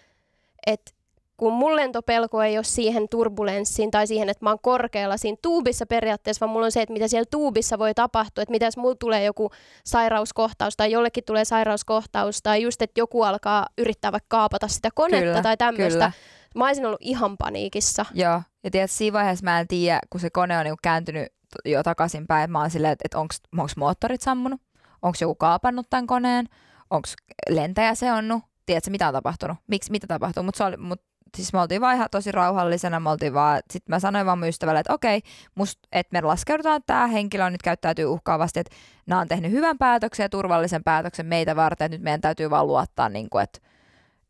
että 0.66 0.92
kun 1.36 1.52
mun 1.52 1.76
lentopelko 1.76 2.42
ei 2.42 2.58
ole 2.58 2.64
siihen 2.64 3.08
turbulenssiin 3.08 3.90
tai 3.90 4.06
siihen, 4.06 4.28
että 4.28 4.44
mä 4.44 4.50
oon 4.50 4.58
korkealla 4.62 5.16
siinä 5.16 5.36
tuubissa 5.42 5.86
periaatteessa, 5.86 6.46
vaan 6.46 6.52
mulla 6.52 6.66
on 6.66 6.72
se, 6.72 6.82
että 6.82 6.92
mitä 6.92 7.08
siellä 7.08 7.26
tuubissa 7.30 7.78
voi 7.78 7.94
tapahtua, 7.94 8.42
että 8.42 8.50
mitä 8.50 8.64
jos 8.64 8.76
mulla 8.76 8.94
tulee 8.94 9.24
joku 9.24 9.50
sairauskohtaus 9.84 10.76
tai 10.76 10.92
jollekin 10.92 11.24
tulee 11.24 11.44
sairauskohtaus 11.44 12.42
tai 12.42 12.62
just, 12.62 12.82
että 12.82 13.00
joku 13.00 13.22
alkaa 13.22 13.66
yrittää 13.78 14.12
vaikka 14.12 14.26
kaapata 14.28 14.68
sitä 14.68 14.88
konetta 14.94 15.26
kyllä, 15.26 15.42
tai 15.42 15.56
tämmöistä. 15.56 16.12
Mä 16.54 16.66
olisin 16.66 16.86
ollut 16.86 17.02
ihan 17.02 17.36
paniikissa. 17.36 18.06
Joo, 18.14 18.42
ja 18.64 18.70
tiedät, 18.70 18.90
siinä 18.90 19.12
vaiheessa 19.12 19.44
mä 19.44 19.60
en 19.60 19.68
tiedä, 19.68 20.00
kun 20.10 20.20
se 20.20 20.30
kone 20.30 20.58
on 20.58 20.64
niinku 20.64 20.80
kääntynyt 20.82 21.28
jo 21.64 21.82
takaisinpäin, 21.82 22.44
että 22.44 22.52
mä 22.52 22.60
oon 22.60 22.70
silleen, 22.70 22.96
että 23.04 23.18
onko 23.18 23.34
moottorit 23.76 24.20
sammunut 24.20 24.60
onko 25.02 25.16
joku 25.20 25.34
kaapannut 25.34 25.86
tämän 25.90 26.06
koneen, 26.06 26.46
onko 26.90 27.08
lentäjä 27.48 27.94
seonnut, 27.94 28.42
tiedätkö 28.66 28.90
mitä 28.90 29.08
on 29.08 29.14
tapahtunut, 29.14 29.56
miksi, 29.66 29.90
mitä 29.90 30.06
tapahtuu, 30.06 30.42
mutta 30.42 30.72
mut, 30.78 31.02
siis 31.36 31.52
me 31.52 31.60
oltiin 31.60 31.80
vaan 31.80 31.96
ihan 31.96 32.08
tosi 32.10 32.32
rauhallisena, 32.32 33.00
me 33.00 33.10
oltiin 33.10 33.34
vaan, 33.34 33.60
sit 33.70 33.88
mä 33.88 34.00
sanoin 34.00 34.26
vaan 34.26 34.38
mun 34.38 34.48
ystävälle, 34.48 34.80
että 34.80 34.94
okei, 34.94 35.22
must, 35.54 35.78
että 35.92 36.12
me 36.12 36.20
laskeudutaan, 36.20 36.76
että 36.76 36.86
tämä 36.86 37.06
henkilö 37.06 37.50
nyt 37.50 37.62
käyttäytyy 37.62 38.04
uhkaavasti, 38.04 38.60
että 38.60 38.76
nämä 39.06 39.20
on 39.20 39.28
tehnyt 39.28 39.52
hyvän 39.52 39.78
päätöksen 39.78 40.24
ja 40.24 40.28
turvallisen 40.28 40.84
päätöksen 40.84 41.26
meitä 41.26 41.56
varten, 41.56 41.84
että 41.84 41.96
nyt 41.96 42.04
meidän 42.04 42.20
täytyy 42.20 42.50
vaan 42.50 42.66
luottaa, 42.66 43.08
niin 43.08 43.30
kuin, 43.30 43.42
että, 43.42 43.58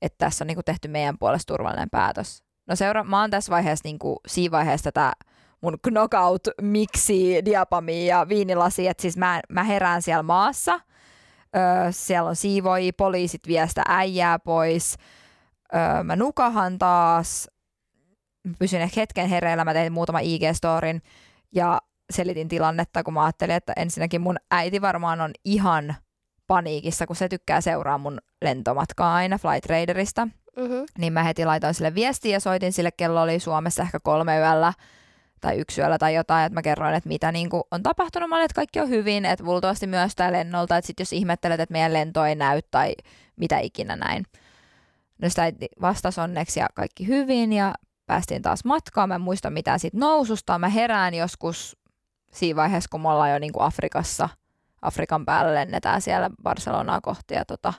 että 0.02 0.18
tässä 0.18 0.44
on 0.44 0.46
niin 0.46 0.56
kuin 0.56 0.64
tehty 0.64 0.88
meidän 0.88 1.18
puolesta 1.18 1.52
turvallinen 1.52 1.90
päätös. 1.90 2.44
No 2.66 2.76
seura- 2.76 3.04
mä 3.04 3.20
oon 3.20 3.30
tässä 3.30 3.50
vaiheessa, 3.50 3.88
niin 3.88 3.98
kuin, 3.98 4.16
siinä 4.26 4.52
vaiheessa 4.52 4.92
tätä 4.92 5.12
mun 5.60 5.78
knockout 5.82 6.48
miksi 6.60 7.44
diapami 7.44 8.06
ja 8.06 8.28
viinilasi, 8.28 8.88
että 8.88 9.02
siis 9.02 9.16
mä, 9.16 9.40
mä 9.48 9.64
herään 9.64 10.02
siellä 10.02 10.22
maassa. 10.22 10.80
Öö, 11.56 11.62
siellä 11.90 12.28
on 12.28 12.36
siivoi, 12.36 12.92
poliisit 12.92 13.46
viestä 13.46 13.82
äijää 13.88 14.38
pois. 14.38 14.96
Öö, 15.74 16.02
mä 16.02 16.16
nukahan 16.16 16.78
taas. 16.78 17.48
Mä 18.48 18.54
pysyn 18.58 18.80
ehkä 18.80 19.00
hetken 19.00 19.28
hereillä, 19.28 19.64
mä 19.64 19.72
tein 19.72 19.92
muutama 19.92 20.18
IG-storin 20.18 21.00
ja 21.54 21.78
selitin 22.12 22.48
tilannetta, 22.48 23.02
kun 23.02 23.14
mä 23.14 23.24
ajattelin, 23.24 23.56
että 23.56 23.72
ensinnäkin 23.76 24.20
mun 24.20 24.36
äiti 24.50 24.82
varmaan 24.82 25.20
on 25.20 25.30
ihan 25.44 25.94
paniikissa, 26.46 27.06
kun 27.06 27.16
se 27.16 27.28
tykkää 27.28 27.60
seuraa 27.60 27.98
mun 27.98 28.18
lentomatkaa 28.42 29.14
aina 29.14 29.38
Flight 29.38 29.66
Raiderista. 29.66 30.28
Mm-hmm. 30.56 30.84
Niin 30.98 31.12
mä 31.12 31.22
heti 31.22 31.44
laitoin 31.44 31.74
sille 31.74 31.94
viestiä 31.94 32.32
ja 32.32 32.40
soitin 32.40 32.72
sille, 32.72 32.90
kello 32.90 33.22
oli 33.22 33.40
Suomessa 33.40 33.82
ehkä 33.82 33.98
kolme 34.02 34.38
yöllä 34.38 34.72
tai 35.40 35.58
yksi 35.58 35.80
yöllä 35.80 35.98
tai 35.98 36.14
jotain, 36.14 36.46
että 36.46 36.54
mä 36.54 36.62
kerroin, 36.62 36.94
että 36.94 37.08
mitä 37.08 37.32
niin 37.32 37.50
kuin 37.50 37.62
on 37.70 37.82
tapahtunut. 37.82 38.28
Mä 38.28 38.36
olin, 38.36 38.44
että 38.44 38.54
kaikki 38.54 38.80
on 38.80 38.88
hyvin, 38.88 39.24
että 39.24 39.44
luultavasti 39.44 39.86
myös 39.86 40.14
tämä 40.16 40.32
lennolta, 40.32 40.76
että 40.76 40.86
sit 40.86 41.00
jos 41.00 41.12
ihmettelet, 41.12 41.60
että 41.60 41.72
meidän 41.72 41.92
lento 41.92 42.24
ei 42.24 42.34
näy 42.34 42.60
tai 42.70 42.94
mitä 43.36 43.58
ikinä 43.58 43.96
näin. 43.96 44.24
No 45.22 45.28
sitä 45.28 45.52
vastasi 45.80 46.20
onneksi 46.20 46.60
ja 46.60 46.68
kaikki 46.74 47.06
hyvin 47.06 47.52
ja 47.52 47.74
päästiin 48.06 48.42
taas 48.42 48.64
matkaan. 48.64 49.08
Mä 49.08 49.14
en 49.14 49.20
muista 49.20 49.50
mitään 49.50 49.80
siitä 49.80 49.98
noususta. 49.98 50.58
Mä 50.58 50.68
herään 50.68 51.14
joskus 51.14 51.76
siinä 52.32 52.56
vaiheessa, 52.56 52.88
kun 52.90 53.00
me 53.00 53.08
ollaan 53.08 53.30
jo 53.30 53.38
niin 53.38 53.52
kuin 53.52 53.62
Afrikassa, 53.62 54.28
Afrikan 54.82 55.24
päällä 55.24 55.54
lennetään 55.54 56.00
siellä 56.00 56.30
Barcelonaa 56.42 57.00
kohti 57.00 57.34
ja 57.34 57.44
tota, 57.44 57.74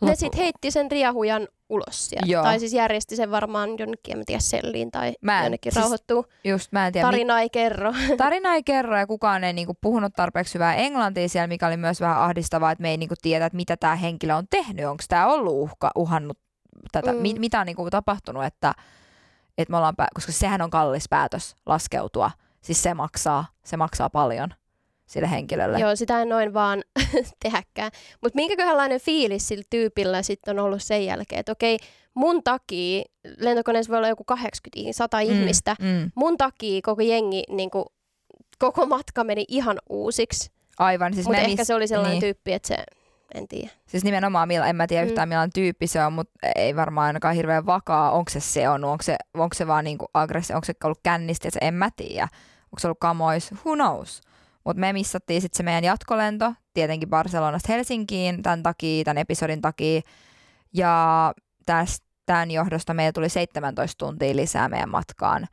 ne 0.00 0.14
sitten 0.16 0.40
heitti 0.40 0.70
sen 0.70 0.90
riahujan 0.90 1.48
ulos 1.68 2.08
sieltä. 2.08 2.26
Joo. 2.26 2.42
Tai 2.42 2.60
siis 2.60 2.72
järjesti 2.72 3.16
sen 3.16 3.30
varmaan 3.30 3.70
jonnekin, 3.78 4.18
en 4.18 4.24
tiedä, 4.26 4.40
selliin 4.40 4.90
tai 4.90 5.12
mä 5.20 5.38
en, 5.38 5.44
jonnekin 5.44 5.72
siis, 5.72 5.82
rauhoittuu. 5.82 6.26
Just, 6.44 6.72
mä 6.72 6.86
en 6.86 6.92
tiedä. 6.92 7.06
Tarina 7.06 7.40
ei 7.40 7.50
kerro. 7.50 7.92
Tarina 8.16 8.54
ei 8.54 8.62
kerro 8.62 8.98
ja 8.98 9.06
kukaan 9.06 9.44
ei 9.44 9.52
niinku 9.52 9.74
puhunut 9.80 10.12
tarpeeksi 10.16 10.54
hyvää 10.54 10.74
englantia 10.74 11.28
siellä, 11.28 11.46
mikä 11.46 11.66
oli 11.66 11.76
myös 11.76 12.00
vähän 12.00 12.18
ahdistavaa, 12.18 12.70
että 12.70 12.82
me 12.82 12.90
ei 12.90 12.96
niinku 12.96 13.14
tiedä, 13.22 13.46
että 13.46 13.56
mitä 13.56 13.76
tämä 13.76 13.96
henkilö 13.96 14.34
on 14.34 14.46
tehnyt. 14.50 14.86
Onko 14.86 15.04
tämä 15.08 15.26
ollut 15.26 15.54
uhka, 15.54 15.90
uhannut 15.96 16.38
tätä, 16.92 17.12
mm. 17.12 17.18
mit, 17.18 17.38
mitä 17.38 17.60
on 17.60 17.66
niinku 17.66 17.90
tapahtunut, 17.90 18.44
että, 18.44 18.72
että 19.58 19.70
me 19.70 19.76
ollaan, 19.76 19.94
koska 20.14 20.32
sehän 20.32 20.62
on 20.62 20.70
kallis 20.70 21.08
päätös 21.08 21.56
laskeutua. 21.66 22.30
Siis 22.60 22.82
se 22.82 22.94
maksaa, 22.94 23.44
se 23.64 23.76
maksaa 23.76 24.10
paljon 24.10 24.54
sille 25.06 25.30
henkilölle. 25.30 25.78
Joo, 25.78 25.96
sitä 25.96 26.18
ei 26.18 26.26
noin 26.26 26.54
vaan 26.54 26.82
tehäkään. 27.42 27.90
Mutta 28.22 28.36
minkäköhänlainen 28.36 29.00
fiilis 29.00 29.48
sillä 29.48 29.64
tyypillä 29.70 30.22
sitten 30.22 30.58
on 30.58 30.64
ollut 30.64 30.82
sen 30.82 31.04
jälkeen, 31.04 31.40
että 31.40 31.52
okei, 31.52 31.78
mun 32.14 32.42
takia, 32.42 33.04
lentokoneessa 33.38 33.90
voi 33.90 33.98
olla 33.98 34.08
joku 34.08 34.24
80, 34.24 34.96
100 34.96 35.16
mm, 35.16 35.22
ihmistä, 35.22 35.76
mm. 35.80 36.10
mun 36.14 36.36
takia 36.36 36.80
koko 36.82 37.02
jengi, 37.02 37.42
niin 37.48 37.70
kuin, 37.70 37.84
koko 38.58 38.86
matka 38.86 39.24
meni 39.24 39.44
ihan 39.48 39.78
uusiksi. 39.88 40.50
Aivan. 40.78 41.14
Siis 41.14 41.26
mutta 41.26 41.40
ehkä 41.40 41.64
se 41.64 41.74
oli 41.74 41.88
sellainen 41.88 42.12
niin. 42.12 42.20
tyyppi, 42.20 42.52
että 42.52 42.68
se 42.68 42.76
en 43.34 43.48
tiedä. 43.48 43.70
Siis 43.86 44.04
nimenomaan, 44.04 44.50
en 44.50 44.76
mä 44.76 44.86
tiedä 44.86 45.04
mm. 45.04 45.08
yhtään 45.08 45.28
millainen 45.28 45.52
tyyppi 45.52 45.86
se 45.86 46.04
on, 46.04 46.12
mutta 46.12 46.32
ei 46.56 46.76
varmaan 46.76 47.06
ainakaan 47.06 47.34
hirveän 47.34 47.66
vakaa. 47.66 48.10
Onko 48.10 48.30
se 48.30 48.40
se 48.40 48.68
on, 48.68 48.84
onko 48.84 49.02
se, 49.02 49.16
onko 49.34 49.54
se 49.54 49.66
vaan 49.66 49.84
niinku 49.84 50.06
aggressio, 50.14 50.56
onko 50.56 50.64
se 50.64 50.74
ollut 50.84 51.00
kännisti, 51.02 51.48
että 51.48 51.58
en 51.62 51.74
mä 51.74 51.90
tiedä. 51.96 52.28
Onko 52.64 52.78
se 52.78 52.86
ollut 52.86 52.98
kamois, 53.00 53.52
who 53.52 53.74
knows. 53.74 54.20
Mutta 54.66 54.80
me 54.80 54.92
missattiin 54.92 55.42
sitten 55.42 55.56
se 55.56 55.62
meidän 55.62 55.84
jatkolento, 55.84 56.54
tietenkin 56.74 57.10
Barcelonasta 57.10 57.72
Helsinkiin 57.72 58.42
tämän 58.42 58.62
takia, 58.62 59.04
tämän 59.04 59.18
episodin 59.18 59.60
takia. 59.60 60.00
Ja 60.74 61.34
tästä, 61.66 62.06
tämän 62.26 62.50
johdosta 62.50 62.94
meillä 62.94 63.12
tuli 63.12 63.28
17 63.28 64.06
tuntia 64.06 64.36
lisää 64.36 64.68
meidän 64.68 64.90
matkaan. 64.90 65.46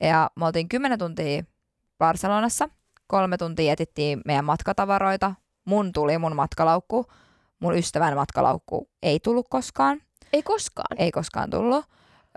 Ja 0.00 0.30
me 0.36 0.46
oltiin 0.46 0.68
10 0.68 0.98
tuntia 0.98 1.42
Barcelonassa, 1.98 2.68
kolme 3.06 3.36
tuntia 3.36 3.72
etittiin 3.72 4.20
meidän 4.24 4.44
matkatavaroita. 4.44 5.34
Mun 5.64 5.92
tuli 5.92 6.18
mun 6.18 6.36
matkalaukku, 6.36 7.06
mun 7.60 7.78
ystävän 7.78 8.14
matkalaukku 8.14 8.90
ei 9.02 9.20
tullut 9.20 9.46
koskaan. 9.50 10.00
Ei 10.32 10.42
koskaan? 10.42 10.96
Ei 10.98 11.10
koskaan 11.10 11.50
tullut. 11.50 11.84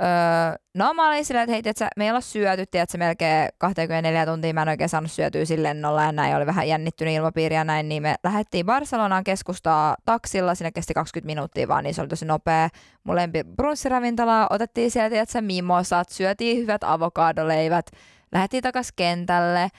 Öö, 0.01 0.57
no 0.73 0.93
mä 0.93 1.07
olin 1.07 1.25
silleen, 1.25 1.43
että 1.43 1.51
hei, 1.51 1.63
tiiätkö, 1.63 1.87
me 1.97 2.03
ei 2.03 2.09
olla 2.09 2.21
syöty, 2.21 2.65
tiiätkö, 2.65 2.97
melkein 2.97 3.49
24 3.57 4.25
tuntia 4.25 4.53
mä 4.53 4.61
en 4.61 4.69
oikein 4.69 4.89
saanut 4.89 5.11
syötyä 5.11 5.45
sille 5.45 5.67
lennolla 5.67 6.03
ja 6.03 6.11
näin 6.11 6.35
oli 6.35 6.45
vähän 6.45 6.67
jännittynyt 6.67 7.13
ilmapiiri 7.13 7.55
ja 7.55 7.63
näin, 7.63 7.89
niin 7.89 8.03
me 8.03 8.15
lähdettiin 8.23 8.65
Barcelonaan 8.65 9.23
keskustaa 9.23 9.95
taksilla, 10.05 10.55
sinne 10.55 10.71
kesti 10.71 10.93
20 10.93 11.25
minuuttia 11.25 11.67
vaan, 11.67 11.83
niin 11.83 11.93
se 11.93 12.01
oli 12.01 12.07
tosi 12.07 12.25
nopea. 12.25 12.69
Mun 13.03 13.15
lempi 13.15 13.43
brunssiravintola, 13.43 14.47
otettiin 14.49 14.91
sieltä, 14.91 15.09
tiiätkö, 15.09 15.41
mimosat, 15.41 16.09
syötiin 16.09 16.57
hyvät 16.57 16.83
avokadoleivät, 16.83 17.85
lähdettiin 18.31 18.63
takas 18.63 18.91
kentälle. 18.91 19.69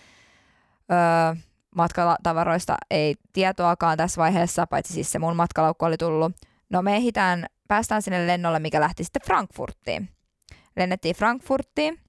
Öö, 0.93 1.43
matkatavaroista 1.77 2.77
ei 2.91 3.15
tietoakaan 3.33 3.97
tässä 3.97 4.21
vaiheessa, 4.21 4.67
paitsi 4.67 4.93
siis 4.93 5.13
se 5.13 5.19
mun 5.19 5.37
matkalaukku 5.37 5.85
oli 5.85 5.97
tullut. 5.97 6.33
No 6.71 6.83
me 6.83 6.97
ehditään 6.97 7.47
päästään 7.69 8.03
sinne 8.03 8.27
lennolle, 8.27 8.59
mikä 8.59 8.81
lähti 8.81 9.05
sitten 9.05 9.23
Frankfurtiin. 9.27 10.09
Lennettiin 10.77 11.17
Frankfurtiin. 11.17 12.01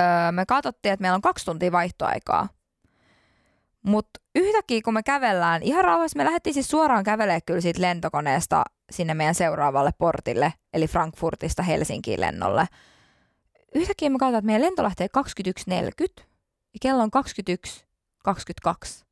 Öö, 0.00 0.32
me 0.32 0.46
katsottiin, 0.46 0.92
että 0.92 1.02
meillä 1.02 1.16
on 1.16 1.22
kaksi 1.22 1.44
tuntia 1.44 1.72
vaihtoaikaa. 1.72 2.48
Mutta 3.82 4.20
yhtäkkiä 4.34 4.80
kun 4.84 4.94
me 4.94 5.02
kävellään, 5.02 5.62
ihan 5.62 5.84
rauhassa 5.84 6.16
me 6.16 6.24
lähdettiin 6.24 6.54
siis 6.54 6.68
suoraan 6.68 7.04
kävelemään 7.04 7.40
kyllä 7.46 7.60
siitä 7.60 7.82
lentokoneesta 7.82 8.64
sinne 8.90 9.14
meidän 9.14 9.34
seuraavalle 9.34 9.90
portille, 9.98 10.52
eli 10.74 10.88
Frankfurtista 10.88 11.62
Helsinkiin 11.62 12.20
lennolle. 12.20 12.66
Yhtäkkiä 13.74 14.10
me 14.10 14.18
katsotaan, 14.18 14.38
että 14.38 14.46
meidän 14.46 14.62
lento 14.62 14.82
lähtee 14.82 15.08
21.40 16.18 16.24
ja 16.74 16.78
kello 16.80 17.02
on 17.02 17.10
21.22. 18.28 19.03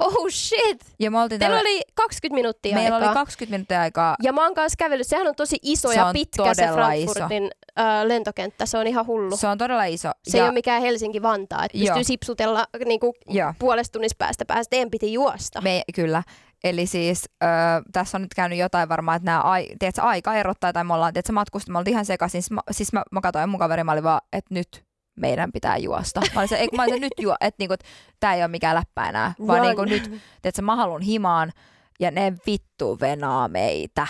Oh 0.00 0.28
shit! 0.30 0.84
Ja 0.98 1.10
me 1.10 1.20
oltiin 1.20 1.38
Teillä 1.38 1.56
tällä... 1.56 1.70
oli 1.70 1.80
20 1.94 2.34
minuuttia 2.34 2.74
Meillä 2.74 2.96
aikaa. 2.96 3.08
oli 3.08 3.14
20 3.14 3.56
minuuttia 3.56 3.80
aikaa. 3.80 4.16
Ja 4.22 4.32
mä 4.32 4.42
oon 4.44 4.54
kanssa 4.54 4.76
kävellyt. 4.76 5.06
Sehän 5.06 5.26
on 5.26 5.34
tosi 5.34 5.56
iso 5.62 5.88
se 5.88 5.94
ja 5.94 6.10
pitkä 6.12 6.54
se 6.54 6.68
Frankfurtin 6.72 7.44
iso. 7.44 7.50
Äh, 7.78 8.06
lentokenttä. 8.06 8.66
Se 8.66 8.78
on 8.78 8.86
ihan 8.86 9.06
hullu. 9.06 9.36
Se 9.36 9.46
on 9.46 9.58
todella 9.58 9.84
iso. 9.84 10.10
Se 10.24 10.38
ja... 10.38 10.44
ei 10.44 10.48
ole 10.48 10.54
mikään 10.54 10.82
Helsinki-Vantaa, 10.82 11.64
että 11.64 11.78
pystyy 11.78 12.04
sipsutella 12.04 12.66
niinku 12.84 13.14
puolesta 13.58 13.92
tunnista 13.92 14.16
päästä 14.18 14.44
päästä. 14.44 14.76
En 14.76 14.90
piti 14.90 15.12
juosta. 15.12 15.60
Me, 15.60 15.82
kyllä. 15.94 16.22
Eli 16.64 16.86
siis 16.86 17.24
ö, 17.42 17.46
tässä 17.92 18.18
on 18.18 18.22
nyt 18.22 18.34
käynyt 18.34 18.58
jotain 18.58 18.88
varmaan, 18.88 19.16
että 19.16 19.26
nämä 19.26 19.40
ai, 19.40 19.66
tiedätkö, 19.78 20.02
aika 20.02 20.34
erottaa 20.34 20.72
tai 20.72 20.84
me 20.84 20.94
ollaan, 20.94 21.12
tiedätkö, 21.12 21.32
me 21.68 21.78
oltiin 21.78 21.92
ihan 21.92 22.04
sekaisin. 22.04 22.42
Siis 22.42 22.50
mä, 22.50 22.60
siis 22.70 22.92
mä, 22.92 23.02
mä 23.10 23.20
katsoin 23.20 23.48
mun 23.48 23.58
kaveri, 23.58 23.84
mä 23.84 23.92
olin 23.92 24.04
vaan, 24.04 24.20
että 24.32 24.54
nyt 24.54 24.84
meidän 25.16 25.52
pitää 25.52 25.76
juosta. 25.76 26.20
Mä 26.34 26.40
olisin, 26.40 26.58
mä 26.76 26.82
olisin 26.82 27.00
nyt 27.00 27.12
juo, 27.20 27.36
että 27.40 27.56
niinku, 27.58 27.74
tämä 28.20 28.34
ei 28.34 28.42
ole 28.42 28.48
mikään 28.48 28.76
läppä 28.76 29.08
enää, 29.08 29.34
vaan 29.46 29.62
niinku 29.62 29.84
nyt, 29.84 30.10
että 30.44 30.62
mä 30.62 30.76
haluan 30.76 31.02
himaan 31.02 31.52
ja 32.00 32.10
ne 32.10 32.32
vittu 32.46 32.98
venaa 33.00 33.48
meitä. 33.48 34.06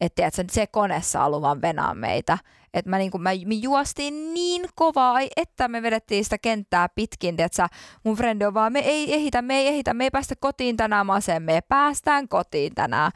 Että 0.00 0.30
se 0.50 0.66
kone 0.66 1.02
saa 1.02 1.30
luvan 1.30 1.62
venaa 1.62 1.94
meitä. 1.94 2.38
Että 2.74 2.90
mä, 2.90 2.98
niinku, 2.98 3.18
mä, 3.18 3.30
me 3.46 3.54
juostiin 3.54 4.34
niin 4.34 4.66
kovaa, 4.74 5.18
että 5.36 5.68
me 5.68 5.82
vedettiin 5.82 6.24
sitä 6.24 6.38
kenttää 6.38 6.88
pitkin. 6.88 7.36
Tiedätkö, 7.36 7.66
mun 8.04 8.16
frendi 8.16 8.44
on 8.44 8.54
vaan, 8.54 8.72
me 8.72 8.78
ei 8.78 9.14
ehitä, 9.14 9.42
me 9.42 9.58
ei 9.58 9.66
ehitä, 9.66 9.94
me 9.94 10.04
ei 10.04 10.10
päästä 10.10 10.34
kotiin 10.40 10.76
tänään. 10.76 11.06
Mä 11.06 11.20
sen, 11.20 11.42
me 11.42 11.60
päästään 11.68 12.28
kotiin 12.28 12.74
tänään. 12.74 13.12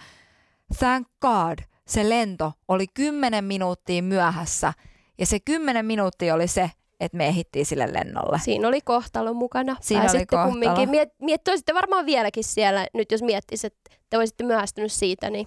Thank 0.79 1.09
God, 1.21 1.59
se 1.87 2.09
lento 2.09 2.53
oli 2.69 2.87
10 2.95 3.45
minuuttia 3.45 4.03
myöhässä. 4.03 4.73
Ja 5.19 5.27
se 5.27 5.41
10 5.41 5.87
minuuttia 5.87 6.35
oli 6.35 6.49
se, 6.49 6.71
että 7.01 7.17
me 7.17 7.27
ehittiin 7.27 7.67
sille 7.67 7.93
lennolle. 7.93 8.39
Siinä 8.39 8.69
oli 8.69 8.81
kohtalo 8.81 9.35
mukana. 9.35 9.77
Siinä 9.81 10.03
oli 10.03 10.27
kohtalo. 10.27 10.51
kumminkin. 10.51 10.91
Miet, 10.91 11.09
miet, 11.21 11.45
toisitte 11.45 11.75
varmaan 11.75 12.07
vieläkin 12.07 12.45
siellä, 12.45 12.87
nyt 12.95 13.13
jos 13.13 13.23
miettis, 13.23 13.65
että 13.65 13.91
te 14.11 14.19
olisitte 14.19 14.45
myöhästynyt 14.45 14.93
siitä, 14.93 15.31
niin 15.31 15.47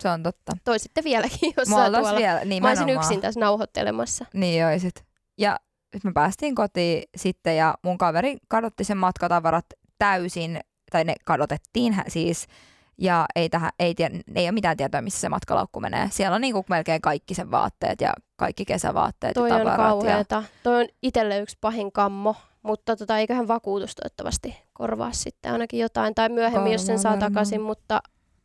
se 0.00 0.08
on 0.08 0.22
totta. 0.22 0.52
Toisitte 0.64 1.04
vieläkin 1.04 1.52
jossain 1.56 1.92
tuolla. 1.92 2.18
Vielä, 2.18 2.44
niin 2.44 2.62
Mä 2.62 2.68
olisin 2.68 2.88
yksin 2.88 3.20
tässä 3.20 3.40
nauhoittelemassa. 3.40 4.24
Niin 4.34 4.66
oisit. 4.66 5.04
Ja 5.38 5.60
nyt 5.94 6.04
me 6.04 6.12
päästiin 6.12 6.54
kotiin 6.54 7.02
sitten 7.16 7.56
ja 7.56 7.74
mun 7.82 7.98
kaveri 7.98 8.36
kadotti 8.48 8.84
sen 8.84 8.96
matkatavarat 8.96 9.66
täysin, 9.98 10.60
tai 10.92 11.04
ne 11.04 11.14
kadotettiin 11.24 12.02
siis 12.08 12.46
ja 12.98 13.26
ei, 13.36 13.48
tähän, 13.48 13.70
ei, 13.78 13.94
tie, 13.94 14.10
ei 14.34 14.44
ole 14.44 14.52
mitään 14.52 14.76
tietoa, 14.76 15.02
missä 15.02 15.20
se 15.20 15.28
matkalaukku 15.28 15.80
menee. 15.80 16.08
Siellä 16.10 16.34
on 16.34 16.40
niinku 16.40 16.64
melkein 16.68 17.02
kaikki 17.02 17.34
sen 17.34 17.50
vaatteet 17.50 18.00
ja 18.00 18.12
kaikki 18.36 18.64
kesävaatteet 18.64 19.34
Toi 19.34 19.48
ja 19.48 19.56
on 19.56 19.76
kauheata. 19.76 20.34
Ja... 20.34 20.42
Toi 20.62 20.80
on 20.80 20.88
itselle 21.02 21.38
yksi 21.38 21.58
pahin 21.60 21.92
kammo, 21.92 22.34
mutta 22.62 22.96
tota, 22.96 23.18
eiköhän 23.18 23.48
vakuutus 23.48 23.94
toivottavasti 23.94 24.56
korvaa 24.72 25.12
sitten 25.12 25.52
ainakin 25.52 25.80
jotain. 25.80 26.14
Tai 26.14 26.28
myöhemmin, 26.28 26.60
Kolma, 26.60 26.72
jos 26.72 26.86
sen 26.86 26.98
saa 26.98 27.16
takaisin, 27.16 27.60
mutta 27.60 28.00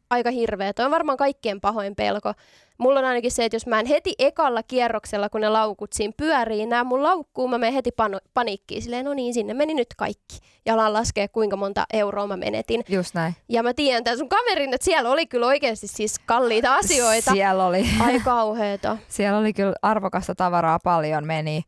aika 0.09 0.31
hirveä. 0.31 0.73
Toi 0.73 0.85
on 0.85 0.91
varmaan 0.91 1.17
kaikkien 1.17 1.61
pahoin 1.61 1.95
pelko. 1.95 2.33
Mulla 2.77 2.99
on 2.99 3.05
ainakin 3.05 3.31
se, 3.31 3.45
että 3.45 3.55
jos 3.55 3.67
mä 3.67 3.79
en 3.79 3.85
heti 3.85 4.15
ekalla 4.19 4.63
kierroksella, 4.63 5.29
kun 5.29 5.41
ne 5.41 5.49
laukut 5.49 5.93
siinä 5.93 6.13
pyörii, 6.17 6.65
nämä 6.65 6.83
mun 6.83 7.03
laukkuun, 7.03 7.49
mä 7.49 7.57
menen 7.57 7.73
heti 7.73 7.89
pano- 7.91 8.27
paniikkiin. 8.33 8.81
Silleen, 8.81 9.05
no 9.05 9.13
niin, 9.13 9.33
sinne 9.33 9.53
meni 9.53 9.73
nyt 9.73 9.87
kaikki. 9.97 10.39
Ja 10.65 10.73
alan 10.73 10.93
laskea, 10.93 11.27
kuinka 11.27 11.55
monta 11.55 11.85
euroa 11.93 12.27
mä 12.27 12.37
menetin. 12.37 12.83
Just 12.89 13.13
näin. 13.15 13.35
Ja 13.49 13.63
mä 13.63 13.73
tiedän 13.73 14.03
tämän 14.03 14.17
sun 14.17 14.29
kaverin, 14.29 14.73
että 14.73 14.85
siellä 14.85 15.09
oli 15.09 15.25
kyllä 15.25 15.47
oikeasti 15.47 15.87
siis 15.87 16.19
kalliita 16.25 16.75
asioita. 16.75 17.31
Siellä 17.31 17.65
oli. 17.65 17.85
Ai 18.01 18.19
kauheeta. 18.25 18.97
siellä 19.07 19.37
oli 19.39 19.53
kyllä 19.53 19.73
arvokasta 19.81 20.35
tavaraa 20.35 20.79
paljon 20.83 21.25
meni. 21.27 21.61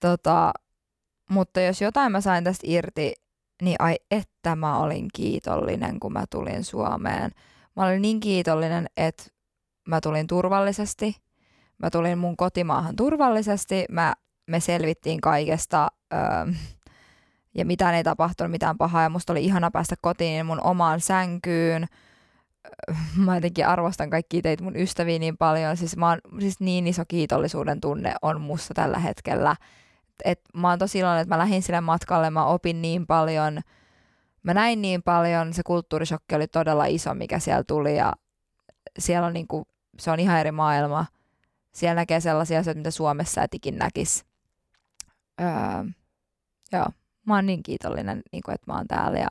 Tota, 0.00 0.52
mutta 1.30 1.60
jos 1.60 1.80
jotain 1.82 2.12
mä 2.12 2.20
sain 2.20 2.44
tästä 2.44 2.66
irti, 2.66 3.12
niin 3.62 3.76
ai 3.78 3.96
että 4.10 4.56
mä 4.56 4.78
olin 4.78 5.08
kiitollinen, 5.14 6.00
kun 6.00 6.12
mä 6.12 6.24
tulin 6.30 6.64
Suomeen. 6.64 7.30
Mä 7.76 7.86
olin 7.86 8.02
niin 8.02 8.20
kiitollinen, 8.20 8.86
että 8.96 9.24
mä 9.88 10.00
tulin 10.00 10.26
turvallisesti. 10.26 11.16
Mä 11.78 11.90
tulin 11.90 12.18
mun 12.18 12.36
kotimaahan 12.36 12.96
turvallisesti. 12.96 13.84
Mä, 13.90 14.14
me 14.46 14.60
selvittiin 14.60 15.20
kaikesta 15.20 15.88
öö, 16.12 16.20
ja 17.54 17.64
mitään 17.64 17.94
ei 17.94 18.04
tapahtunut, 18.04 18.50
mitään 18.50 18.78
pahaa. 18.78 19.02
Ja 19.02 19.08
musta 19.08 19.32
oli 19.32 19.44
ihana 19.44 19.70
päästä 19.70 19.94
kotiin 20.00 20.46
mun 20.46 20.60
omaan 20.64 21.00
sänkyyn. 21.00 21.86
Mä 23.24 23.34
jotenkin 23.34 23.66
arvostan 23.66 24.10
kaikkia 24.10 24.42
teitä 24.42 24.64
mun 24.64 24.76
ystäviä 24.76 25.18
niin 25.18 25.36
paljon. 25.36 25.76
Siis, 25.76 25.96
mä 25.96 26.08
oon, 26.08 26.18
siis 26.40 26.60
niin 26.60 26.86
iso 26.86 27.02
kiitollisuuden 27.08 27.80
tunne 27.80 28.14
on 28.22 28.40
musta 28.40 28.74
tällä 28.74 28.98
hetkellä. 28.98 29.56
Et 30.24 30.40
mä 30.54 30.70
oon 30.70 30.78
tosi 30.78 30.98
iloinen, 30.98 31.22
että 31.22 31.34
mä 31.34 31.38
lähdin 31.38 31.62
sille 31.62 31.80
matkalle, 31.80 32.30
mä 32.30 32.46
opin 32.46 32.82
niin 32.82 33.06
paljon– 33.06 33.60
mä 34.44 34.54
näin 34.54 34.82
niin 34.82 35.02
paljon, 35.02 35.54
se 35.54 35.62
kulttuurishokki 35.62 36.34
oli 36.34 36.46
todella 36.46 36.86
iso, 36.86 37.14
mikä 37.14 37.38
siellä 37.38 37.64
tuli 37.66 37.96
ja 37.96 38.12
siellä 38.98 39.26
on 39.26 39.32
niin 39.32 39.48
kuin, 39.48 39.64
se 39.98 40.10
on 40.10 40.20
ihan 40.20 40.40
eri 40.40 40.52
maailma. 40.52 41.06
Siellä 41.72 41.94
näkee 41.94 42.20
sellaisia 42.20 42.58
asioita, 42.58 42.78
mitä 42.78 42.90
Suomessa 42.90 43.42
et 43.42 43.54
ikin 43.54 43.78
näkisi. 43.78 44.24
Öö, 45.40 45.46
joo, 46.72 46.86
mä 47.26 47.34
oon 47.34 47.46
niin 47.46 47.62
kiitollinen, 47.62 48.22
niin 48.32 48.42
kuin, 48.44 48.54
että 48.54 48.72
mä 48.72 48.76
oon 48.76 48.88
täällä 48.88 49.18
ja 49.18 49.28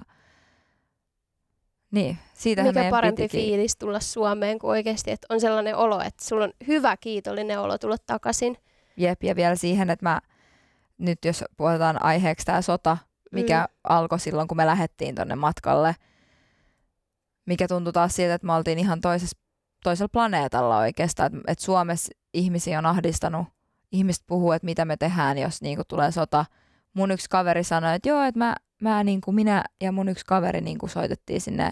niin, 1.92 2.18
siitä 2.34 2.64
Mikä 2.64 2.90
parempi 2.90 3.22
pitikin. 3.22 3.46
fiilis 3.46 3.78
tulla 3.78 4.00
Suomeen 4.00 4.60
kuin 4.60 4.72
oikeasti, 4.72 5.12
että 5.12 5.28
on 5.30 5.42
sellainen 5.42 5.76
olo, 5.76 6.02
että 6.02 6.26
sulla 6.26 6.44
on 6.44 6.54
hyvä 6.68 6.98
kiitollinen 6.98 7.60
olo 7.60 7.78
tulla 7.78 7.98
takaisin. 7.98 8.58
Jep, 8.98 9.24
ja 9.24 9.36
vielä 9.36 9.56
siihen, 9.56 9.90
että 9.90 10.06
mä 10.06 10.22
nyt 10.98 11.26
jos 11.26 11.44
puhutaan 11.58 12.04
aiheeksi 12.04 12.46
tämä 12.46 12.62
sota, 12.62 12.98
mikä 13.34 13.68
mm. 13.70 13.76
alkoi 13.84 14.20
silloin, 14.20 14.48
kun 14.48 14.58
me 14.58 14.66
lähdettiin 14.66 15.16
tonne 15.16 15.36
matkalle, 15.36 15.96
mikä 17.46 17.68
tuntui 17.68 17.94
taas 17.94 18.16
siitä, 18.16 18.34
että 18.34 18.48
me 18.48 18.54
oltiin 18.54 18.80
ihan 18.80 19.02
toisessa, 19.02 19.38
toisella 19.84 20.10
planeetalla 20.10 20.78
oikeastaan, 20.78 21.36
että, 21.36 21.52
että 21.52 21.66
Suomessa 21.66 22.12
ihmisiä 22.34 22.78
on 22.78 22.86
ahdistanut, 22.86 23.48
ihmiset 23.92 24.24
puhuu, 24.28 24.52
että 24.52 24.66
mitä 24.66 24.86
me 24.86 24.98
tehdään, 24.98 25.38
jos 25.38 25.62
niin 25.62 25.76
kuin 25.76 25.88
tulee 25.88 26.12
sota. 26.12 26.46
Mun 26.94 27.12
yksi 27.12 27.30
kaveri 27.30 27.64
sanoi, 27.64 27.96
että 27.96 28.10
joo, 28.10 28.24
että 28.24 28.38
mä, 28.38 28.56
mä 28.82 29.04
niin 29.04 29.22
kuin 29.22 29.36
minä 29.36 29.64
ja 29.82 29.92
mun 29.92 30.10
yksi 30.10 30.26
kaveri 30.26 30.62
niin 30.62 30.78
kuin 30.78 30.90
soitettiin 30.90 31.42
sinne 31.42 31.72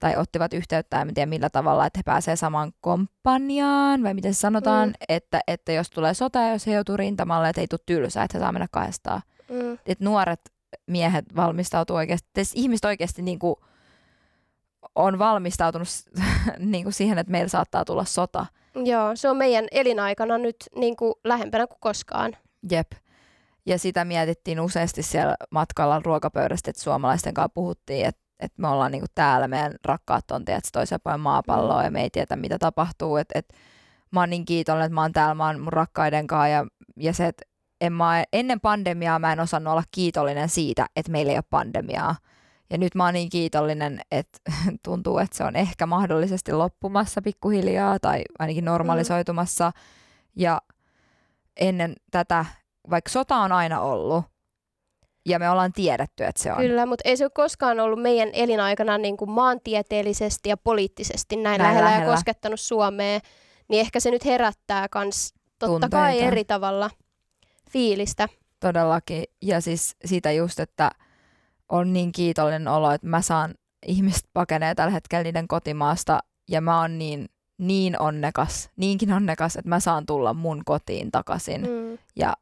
tai 0.00 0.16
ottivat 0.16 0.52
yhteyttä, 0.52 1.00
en 1.00 1.14
tiedä 1.14 1.26
millä 1.26 1.50
tavalla, 1.50 1.86
että 1.86 1.98
he 1.98 2.02
pääsevät 2.02 2.38
samaan 2.38 2.72
kompanjaan, 2.80 4.02
vai 4.02 4.14
miten 4.14 4.34
se 4.34 4.40
sanotaan, 4.40 4.88
mm. 4.88 4.94
että, 5.08 5.40
että 5.46 5.72
jos 5.72 5.90
tulee 5.90 6.14
sota 6.14 6.38
ja 6.38 6.52
jos 6.52 6.66
he 6.66 6.72
joutuu 6.72 6.96
rintamalle, 6.96 7.48
että 7.48 7.60
ei 7.60 7.68
tule 7.68 7.80
tylsää, 7.86 8.24
että 8.24 8.38
he 8.38 8.42
saa 8.42 8.52
mennä 8.52 8.68
kahdestaan. 8.70 9.22
Mm. 9.48 9.78
Nuoret 9.98 10.40
miehet 10.86 11.24
valmistautuu 11.36 11.96
oikeasti, 11.96 12.28
että 12.28 12.52
ihmiset 12.54 12.84
oikeasti 12.84 13.22
niin 13.22 13.38
kuin 13.38 13.56
on 14.94 15.18
valmistautunut 15.18 15.88
niin 16.58 16.84
kuin 16.84 16.92
siihen, 16.92 17.18
että 17.18 17.30
meillä 17.30 17.48
saattaa 17.48 17.84
tulla 17.84 18.04
sota. 18.04 18.46
Joo, 18.84 19.16
se 19.16 19.30
on 19.30 19.36
meidän 19.36 19.66
elinaikana 19.70 20.38
nyt 20.38 20.56
niin 20.76 20.96
kuin 20.96 21.14
lähempänä 21.24 21.66
kuin 21.66 21.78
koskaan. 21.80 22.36
Jep. 22.70 22.92
Ja 23.66 23.78
sitä 23.78 24.04
mietittiin 24.04 24.60
useasti 24.60 25.02
siellä 25.02 25.36
matkalla 25.50 26.00
ruokapöydästä, 26.04 26.70
että 26.70 26.82
suomalaisten 26.82 27.34
kanssa 27.34 27.54
puhuttiin, 27.54 28.06
että 28.06 28.24
että 28.40 28.62
me 28.62 28.68
ollaan 28.68 28.92
niinku 28.92 29.06
täällä, 29.14 29.48
meidän 29.48 29.74
rakkaat 29.84 30.30
on 30.30 30.44
tiedät, 30.44 30.64
toisen 30.72 31.00
päin 31.00 31.20
maapalloa 31.20 31.78
mm. 31.78 31.84
ja 31.84 31.90
me 31.90 32.02
ei 32.02 32.10
tiedä 32.10 32.36
mitä 32.36 32.58
tapahtuu. 32.58 33.16
Et, 33.16 33.28
et, 33.34 33.54
mä 34.10 34.20
oon 34.20 34.30
niin 34.30 34.44
kiitollinen, 34.44 34.86
että 34.86 34.94
mä 34.94 35.02
oon 35.02 35.12
täällä, 35.12 35.34
mä 35.34 35.46
oon 35.46 35.60
mun 35.60 35.72
rakkaiden 35.72 36.26
kanssa 36.26 36.48
ja, 36.48 36.66
ja 36.96 37.12
se, 37.12 37.26
että 37.26 37.44
en 37.80 37.92
mä, 37.92 38.24
ennen 38.32 38.60
pandemiaa 38.60 39.18
mä 39.18 39.32
en 39.32 39.40
osannut 39.40 39.72
olla 39.72 39.82
kiitollinen 39.90 40.48
siitä, 40.48 40.86
että 40.96 41.12
meillä 41.12 41.32
ei 41.32 41.38
ole 41.38 41.44
pandemiaa. 41.50 42.16
Ja 42.70 42.78
nyt 42.78 42.94
mä 42.94 43.04
oon 43.04 43.14
niin 43.14 43.30
kiitollinen, 43.30 44.00
että 44.10 44.38
tuntuu, 44.84 45.18
että 45.18 45.36
se 45.36 45.44
on 45.44 45.56
ehkä 45.56 45.86
mahdollisesti 45.86 46.52
loppumassa 46.52 47.22
pikkuhiljaa 47.22 47.98
tai 47.98 48.22
ainakin 48.38 48.64
normalisoitumassa. 48.64 49.70
Mm. 49.74 49.80
Ja 50.36 50.60
ennen 51.60 51.94
tätä, 52.10 52.44
vaikka 52.90 53.10
sota 53.10 53.36
on 53.36 53.52
aina 53.52 53.80
ollut, 53.80 54.24
ja 55.26 55.38
me 55.38 55.50
ollaan 55.50 55.72
tiedetty, 55.72 56.24
että 56.24 56.42
se 56.42 56.52
on. 56.52 56.58
Kyllä, 56.58 56.86
mutta 56.86 57.08
ei 57.08 57.16
se 57.16 57.24
ole 57.24 57.30
koskaan 57.34 57.80
ollut 57.80 58.02
meidän 58.02 58.30
elinaikana 58.32 58.98
niin 58.98 59.16
kuin 59.16 59.30
maantieteellisesti 59.30 60.48
ja 60.48 60.56
poliittisesti 60.56 61.36
näin, 61.36 61.44
näin 61.44 61.60
lähellä, 61.60 61.88
lähellä 61.88 62.06
ja 62.06 62.12
koskettanut 62.12 62.60
Suomeen, 62.60 63.20
niin 63.68 63.80
ehkä 63.80 64.00
se 64.00 64.10
nyt 64.10 64.24
herättää 64.24 64.88
kans 64.88 65.34
totta 65.58 65.72
Tunteita. 65.72 65.96
kai 65.96 66.20
eri 66.20 66.44
tavalla 66.44 66.90
fiilistä. 67.74 68.28
Todellakin, 68.60 69.24
ja 69.42 69.60
siis 69.60 69.96
siitä 70.04 70.32
just, 70.32 70.60
että 70.60 70.90
on 71.68 71.92
niin 71.92 72.12
kiitollinen 72.12 72.68
olo, 72.68 72.90
että 72.90 73.06
mä 73.06 73.22
saan, 73.22 73.54
ihmiset 73.86 74.24
pakenee 74.32 74.74
tällä 74.74 74.92
hetkellä 74.92 75.22
niiden 75.22 75.48
kotimaasta, 75.48 76.18
ja 76.48 76.60
mä 76.60 76.80
oon 76.80 76.98
niin, 76.98 77.28
niin 77.58 78.00
onnekas, 78.00 78.70
niinkin 78.76 79.12
onnekas, 79.12 79.56
että 79.56 79.68
mä 79.68 79.80
saan 79.80 80.06
tulla 80.06 80.34
mun 80.34 80.62
kotiin 80.64 81.10
takaisin, 81.10 81.60
mm. 81.60 81.98
ja 82.16 82.32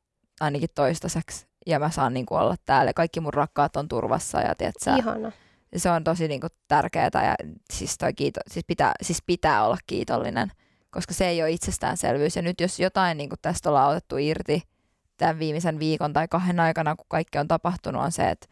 ainakin 0.40 0.68
toistaiseksi 0.74 1.46
ja 1.66 1.78
mä 1.78 1.90
saan 1.90 2.14
niin 2.14 2.26
kuin 2.26 2.40
olla 2.40 2.56
täällä. 2.66 2.92
Kaikki 2.92 3.20
mun 3.20 3.34
rakkaat 3.34 3.76
on 3.76 3.88
turvassa 3.88 4.40
ja 4.40 4.54
tiedätkö, 4.54 4.90
Ihana. 4.98 5.32
se 5.76 5.90
on 5.90 6.04
tosi 6.04 6.28
niin 6.28 6.40
kuin 6.40 6.50
tärkeää 6.68 7.10
ja 7.14 7.34
siis, 7.72 7.98
toi 7.98 8.12
kiito, 8.14 8.40
siis, 8.50 8.64
pitää, 8.68 8.92
siis 9.02 9.22
pitää 9.26 9.64
olla 9.64 9.78
kiitollinen, 9.86 10.52
koska 10.90 11.14
se 11.14 11.28
ei 11.28 11.42
ole 11.42 11.50
itsestäänselvyys. 11.50 12.36
Ja 12.36 12.42
nyt 12.42 12.60
jos 12.60 12.80
jotain 12.80 13.18
niin 13.18 13.28
kuin 13.28 13.38
tästä 13.42 13.68
ollaan 13.68 13.90
otettu 13.90 14.16
irti 14.16 14.71
tämän 15.16 15.38
viimeisen 15.38 15.78
viikon 15.78 16.12
tai 16.12 16.28
kahden 16.28 16.60
aikana, 16.60 16.96
kun 16.96 17.06
kaikki 17.08 17.38
on 17.38 17.48
tapahtunut, 17.48 18.02
on 18.02 18.12
se, 18.12 18.30
että 18.30 18.46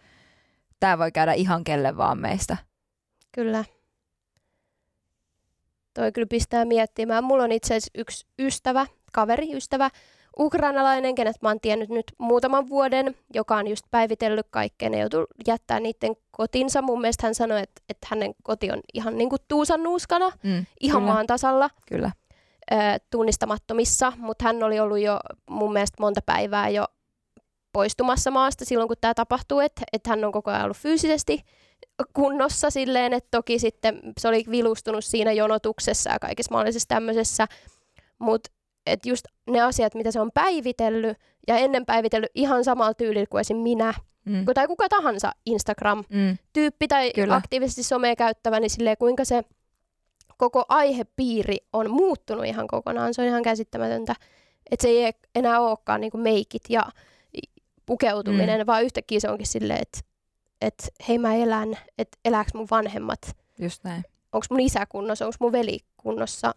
tämä 0.80 0.98
voi 0.98 1.12
käydä 1.12 1.32
ihan 1.32 1.64
kelle 1.64 1.96
vaan 1.96 2.18
meistä. 2.18 2.56
Kyllä. 3.32 3.64
Toi 5.94 6.12
kyllä 6.12 6.26
pistää 6.26 6.64
miettimään. 6.64 7.24
Mulla 7.24 7.44
on 7.44 7.52
itse 7.52 7.74
asiassa 7.74 7.90
yksi 7.94 8.26
ystävä, 8.38 8.86
kaveri, 9.12 9.56
ystävä, 9.56 9.90
ukrainalainen, 10.38 11.14
kenet 11.14 11.42
mä 11.42 11.48
oon 11.48 11.60
tiennyt 11.60 11.88
nyt 11.88 12.04
muutaman 12.18 12.68
vuoden, 12.68 13.14
joka 13.34 13.56
on 13.56 13.66
just 13.66 13.86
päivitellyt 13.90 14.46
kaikkea. 14.50 14.90
Ne 14.90 14.98
joutuu 15.00 15.26
jättää 15.46 15.80
niiden 15.80 16.16
kotinsa. 16.30 16.82
Mun 16.82 17.00
mielestä 17.00 17.26
hän 17.26 17.34
sanoi, 17.34 17.62
että, 17.62 17.82
että 17.88 18.06
hänen 18.10 18.34
koti 18.42 18.70
on 18.70 18.80
ihan 18.94 19.18
niin 19.18 19.30
kuin 19.30 19.42
tuusan 19.48 19.82
nuuskana, 19.82 20.32
mm, 20.42 20.66
ihan 20.80 21.02
kyllä. 21.02 21.12
maan 21.12 21.26
tasalla. 21.26 21.70
Kyllä. 21.88 22.12
Tunnistamattomissa, 23.11 24.12
mutta 24.16 24.44
hän 24.44 24.62
oli 24.62 24.80
ollut 24.80 24.98
jo 24.98 25.20
mun 25.50 25.72
mielestä 25.72 25.96
monta 26.00 26.20
päivää 26.26 26.68
jo 26.68 26.85
poistumassa 27.72 28.30
maasta 28.30 28.64
silloin, 28.64 28.88
kun 28.88 28.96
tämä 29.00 29.14
tapahtuu, 29.14 29.61
että, 29.61 29.83
että 29.92 30.11
hän 30.11 30.24
on 30.24 30.33
koko 30.33 30.50
ajan 30.50 30.64
ollut 30.64 30.76
fyysisesti 30.76 31.44
kunnossa 32.12 32.70
silleen, 32.70 33.12
että 33.12 33.28
toki 33.30 33.59
sitten 33.59 34.00
se 34.18 34.28
oli 34.28 34.44
vilustunut 34.50 35.04
siinä 35.04 35.33
jonotuksessa 35.33 36.11
ja 36.11 36.18
kaikessa 36.18 36.52
mahdollisessa 36.52 36.88
tämmöisessä, 36.88 37.46
mutta 38.18 38.50
että 38.87 39.09
just 39.09 39.24
ne 39.50 39.61
asiat, 39.61 39.94
mitä 39.94 40.11
se 40.11 40.20
on 40.20 40.30
päivitellyt 40.35 41.16
ja 41.48 41.56
ennen 41.56 41.87
päivitellyt 41.87 42.30
ihan 42.35 42.64
samalla 42.64 42.94
tyylillä 42.94 43.26
kuin 43.30 43.40
esim. 43.40 43.56
minä, 43.56 43.94
mm. 44.24 44.44
tai 44.54 44.66
kuka 44.66 44.88
tahansa 44.88 45.33
Instagram-tyyppi 45.46 46.85
mm. 46.85 46.88
tai 46.88 47.12
Kyllä. 47.14 47.35
aktiivisesti 47.35 47.83
somea 47.83 48.16
käyttävä, 48.16 48.61
niin 48.61 48.70
silleen, 48.70 48.96
kuinka 48.98 49.24
se 49.24 49.44
koko 50.40 50.64
aihepiiri 50.68 51.57
on 51.72 51.90
muuttunut 51.90 52.44
ihan 52.44 52.66
kokonaan. 52.66 53.14
Se 53.14 53.22
on 53.22 53.29
ihan 53.29 53.42
käsittämätöntä, 53.42 54.14
että 54.70 54.83
se 54.83 54.88
ei 54.88 55.12
enää 55.35 55.61
olekaan 55.61 56.00
niin 56.00 56.11
kuin 56.11 56.20
meikit 56.20 56.62
ja 56.68 56.83
pukeutuminen, 57.87 58.61
mm. 58.61 58.66
vaan 58.66 58.85
yhtäkkiä 58.85 59.20
se 59.20 59.31
onkin 59.31 59.46
silleen, 59.46 59.83
että 59.83 59.98
et, 60.61 60.92
hei 61.09 61.18
mä 61.18 61.35
elän, 61.35 61.76
että 61.98 62.18
elääkö 62.24 62.50
mun 62.55 62.66
vanhemmat. 62.70 63.37
Just 63.59 63.85
näin. 63.85 64.05
Onko 64.33 64.46
mun 64.50 64.61
isä 64.61 64.87
kunnossa, 64.87 65.24
onko 65.24 65.37
mun 65.40 65.53
veli 65.53 65.79
kunnossa, 65.96 66.55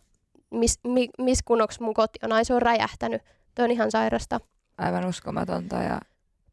mis, 0.51 0.79
mi, 0.83 1.09
mis 1.19 1.43
kunnoksi 1.43 1.83
mun 1.83 1.93
koti 1.93 2.19
on. 2.23 2.31
Ai 2.31 2.45
se 2.45 2.53
on 2.53 2.61
räjähtänyt. 2.61 3.21
Tuo 3.55 3.65
on 3.65 3.71
ihan 3.71 3.91
sairasta. 3.91 4.39
Aivan 4.77 5.05
uskomatonta. 5.05 5.75
Ja... 5.75 5.99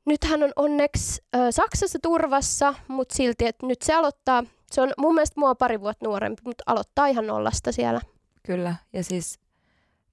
Nyt 0.07 0.25
hän 0.25 0.43
on 0.43 0.53
onneksi 0.57 1.23
ö, 1.37 1.53
Saksassa 1.53 1.99
turvassa, 2.03 2.75
mutta 2.89 3.15
silti, 3.15 3.47
että 3.47 3.67
nyt 3.67 3.83
se 3.83 3.95
aloittaa. 3.95 4.45
Se 4.73 4.81
on 4.81 4.91
mun 4.99 5.15
mielestä 5.15 5.41
mua 5.41 5.55
pari 5.55 5.81
vuotta 5.81 6.07
nuorempi, 6.07 6.43
mutta 6.45 6.65
aloittaa 6.67 7.07
ihan 7.07 7.27
nollasta 7.27 7.73
siellä. 7.73 8.01
Kyllä, 8.47 8.75
ja 8.93 9.05
siis 9.05 9.41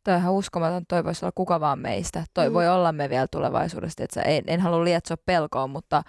toi 0.04 0.14
on 0.14 0.20
ihan 0.20 0.34
uskomaton, 0.34 0.86
toi 0.88 1.04
voisi 1.04 1.26
olla 1.26 1.32
kuka 1.36 1.60
vaan 1.60 1.80
meistä. 1.80 2.24
Toi 2.34 2.50
mm. 2.50 2.54
voi 2.54 2.68
olla 2.68 2.92
me 2.92 3.10
vielä 3.10 3.28
tulevaisuudessa. 3.32 4.04
Että 4.04 4.22
en, 4.22 4.44
en 4.48 4.60
halua 4.60 4.84
lietsoa 4.84 5.18
pelkoa, 5.26 5.68
mutta 5.68 6.04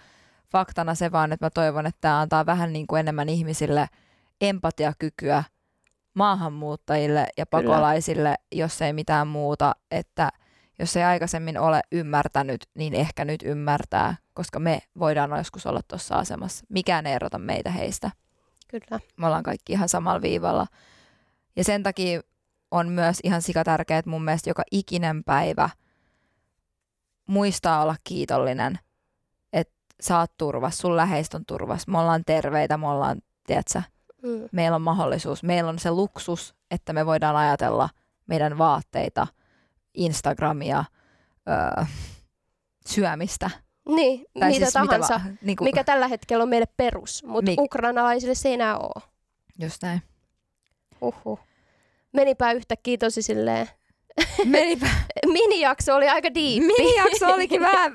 faktana 0.53 0.95
se 0.95 1.13
vaan, 1.13 1.33
että 1.33 1.47
mä 1.47 1.51
toivon, 1.51 1.87
että 1.87 2.01
tämä 2.01 2.21
antaa 2.21 2.47
vähän 2.47 2.73
niin 2.73 2.87
kuin 2.87 3.01
enemmän 3.01 3.29
ihmisille 3.29 3.87
empatiakykyä– 4.41 5.45
maahanmuuttajille 6.19 7.27
ja 7.37 7.47
pakolaisille, 7.47 8.29
Kyllä. 8.29 8.63
jos 8.65 8.83
ei 8.83 8.93
mitään 8.93 9.29
muuta, 9.29 9.75
että 9.91 10.31
jos 10.79 10.97
ei 10.97 11.03
aikaisemmin 11.03 11.59
ole 11.59 11.81
ymmärtänyt, 11.93 12.69
niin 12.75 12.95
ehkä 12.95 13.25
nyt 13.25 13.43
ymmärtää, 13.45 14.17
koska 14.35 14.59
me 14.59 14.81
voidaan 14.99 15.39
joskus 15.39 15.67
olla 15.67 15.81
tuossa 15.89 16.15
asemassa. 16.15 16.65
Mikään 16.69 17.07
ei 17.07 17.15
erota 17.15 17.39
meitä 17.39 17.71
heistä. 17.71 18.11
Kyllä. 18.69 19.01
Me 19.17 19.27
ollaan 19.27 19.43
kaikki 19.43 19.73
ihan 19.73 19.89
samalla 19.89 20.23
viivalla. 20.23 20.67
Ja 21.57 21.65
sen 21.65 21.83
takia 21.83 22.21
on 22.71 22.89
myös 22.89 23.19
ihan 23.25 23.43
sikatärkeää, 23.43 23.99
että 23.99 24.11
mun 24.11 24.25
mielestä 24.25 24.51
joka 24.51 24.63
ikinen 24.71 25.25
päivä 25.25 25.71
muistaa 27.27 27.83
olla 27.83 27.97
kiitollinen, 28.05 28.79
että 29.53 29.75
sä 30.01 30.19
oot 30.19 30.37
turvassa, 30.39 30.81
sun 30.81 30.97
läheistä 30.97 31.37
on 31.37 31.45
turvassa, 31.47 31.91
me 31.91 31.99
ollaan 31.99 32.23
terveitä, 32.27 32.77
me 32.77 32.89
ollaan, 32.89 33.21
tiedätkö, 33.47 33.83
Mm. 34.23 34.49
Meillä 34.53 34.75
on 34.75 34.83
mahdollisuus, 34.83 35.43
meillä 35.43 35.69
on 35.69 35.79
se 35.79 35.91
luksus, 35.91 36.55
että 36.71 36.93
me 36.93 37.07
voidaan 37.07 37.37
ajatella 37.37 37.89
meidän 38.27 38.59
vaatteita, 38.59 39.27
Instagramia, 39.95 40.85
öö, 41.49 41.85
syömistä. 42.87 43.51
Niin, 43.89 44.27
tai 44.41 44.49
mitä 44.49 44.65
siis 44.65 44.73
tahansa, 44.73 45.19
mitä 45.19 45.31
va, 45.31 45.37
niin 45.43 45.57
kuin, 45.57 45.67
mikä 45.69 45.85
tällä 45.85 46.09
hetkellä 46.09 46.43
on 46.43 46.49
meille 46.49 46.67
perus, 46.77 47.25
mutta 47.25 47.51
mik... 47.51 47.61
ukrainalaisille 47.61 48.35
se 48.35 48.49
ei 48.49 48.55
enää 48.55 48.79
ole. 48.79 49.03
Just 49.59 49.83
näin. 49.83 50.03
Uhu. 51.01 51.39
Menipä 52.13 52.53
yhtäkkiä 52.53 52.97
tosi 52.99 53.23
silleen 53.23 53.69
Menipä. 54.45 54.87
Minijakso 55.33 55.95
oli 55.95 56.09
aika 56.09 56.35
diippi. 56.35 56.67
Minijakso 56.67 57.27
olikin 57.27 57.61
vähän, 57.71 57.93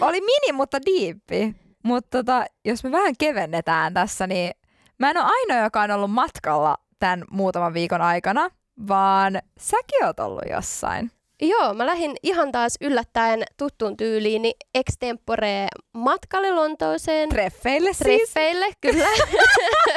oli 0.00 0.20
mini, 0.20 0.52
mutta 0.52 0.78
diippi. 0.86 1.54
Mutta 1.82 2.18
tota, 2.18 2.44
jos 2.64 2.84
me 2.84 2.90
vähän 2.90 3.14
kevennetään 3.18 3.94
tässä, 3.94 4.26
niin 4.26 4.50
Mä 4.98 5.10
en 5.10 5.16
ole 5.16 5.26
ainoa, 5.26 5.64
joka 5.64 5.82
on 5.82 5.90
ollut 5.90 6.10
matkalla 6.10 6.76
tämän 6.98 7.24
muutaman 7.30 7.74
viikon 7.74 8.02
aikana, 8.02 8.50
vaan 8.88 9.38
säkin 9.58 10.04
oot 10.04 10.20
ollut 10.20 10.42
jossain. 10.50 11.10
Joo, 11.42 11.74
mä 11.74 11.86
lähdin 11.86 12.16
ihan 12.22 12.52
taas 12.52 12.74
yllättäen 12.80 13.42
tuttuun 13.56 13.96
tyyliini 13.96 14.52
extempore 14.74 15.66
matkalle 15.92 16.50
Lontooseen. 16.50 17.28
Treffeille 17.28 17.92
siis. 17.92 18.30
Treffeille, 18.30 18.66
kyllä. 18.80 19.08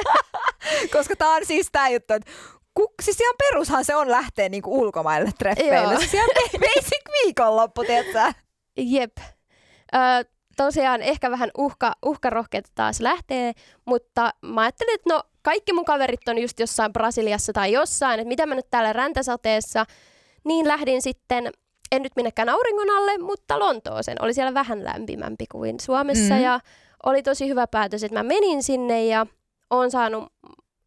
Koska 0.94 1.16
tää 1.16 1.30
on 1.30 1.46
siis 1.46 1.70
tää 1.72 1.90
juttu, 1.90 2.14
että 2.14 2.32
ku, 2.74 2.94
siis 3.02 3.20
ihan 3.20 3.36
perushan 3.38 3.86
se 3.86 3.96
on 3.96 4.12
lähteä 4.12 4.50
niinku 4.50 4.80
ulkomaille 4.82 5.32
treffeille. 5.40 5.94
Joo. 5.94 6.00
Siis 6.00 6.14
ihan 6.14 6.30
basic 6.66 7.04
viikonloppu, 7.24 7.84
tietsä? 7.84 8.34
Jep. 8.78 9.18
Ö, 9.96 10.30
tosiaan 10.58 11.02
ehkä 11.02 11.32
vähän 11.32 11.52
uhka, 11.58 11.94
uhkarohkeita 12.06 12.70
taas 12.76 13.00
lähtee, 13.00 13.52
mutta 13.86 14.34
mä 14.42 14.62
ajattelin, 14.62 14.96
että 14.96 15.14
no 15.14 15.24
kaikki 15.42 15.74
mun 15.74 15.86
kaverit 15.86 16.28
on 16.28 16.38
just 16.38 16.60
jossain 16.60 16.94
Brasiliassa 16.94 17.54
tai 17.54 17.72
jossain, 17.72 18.20
että 18.20 18.28
mitä 18.28 18.46
mä 18.46 18.56
nyt 18.56 18.70
täällä 18.70 18.94
räntäsateessa, 18.94 19.86
niin 20.44 20.68
lähdin 20.68 21.02
sitten, 21.02 21.52
en 21.92 22.02
nyt 22.02 22.12
minnekään 22.16 22.50
auringon 22.50 22.90
alle, 22.90 23.18
mutta 23.18 23.60
Lontooseen. 23.60 24.22
Oli 24.22 24.34
siellä 24.34 24.54
vähän 24.54 24.84
lämpimämpi 24.84 25.46
kuin 25.52 25.80
Suomessa 25.80 26.34
Mm. 26.34 26.42
ja 26.42 26.60
oli 27.06 27.24
tosi 27.24 27.48
hyvä 27.48 27.68
päätös, 27.68 28.04
että 28.04 28.20
mä 28.20 28.24
menin 28.24 28.64
sinne 28.64 29.06
ja 29.06 29.26
oon 29.70 29.92
saanut 29.92 30.34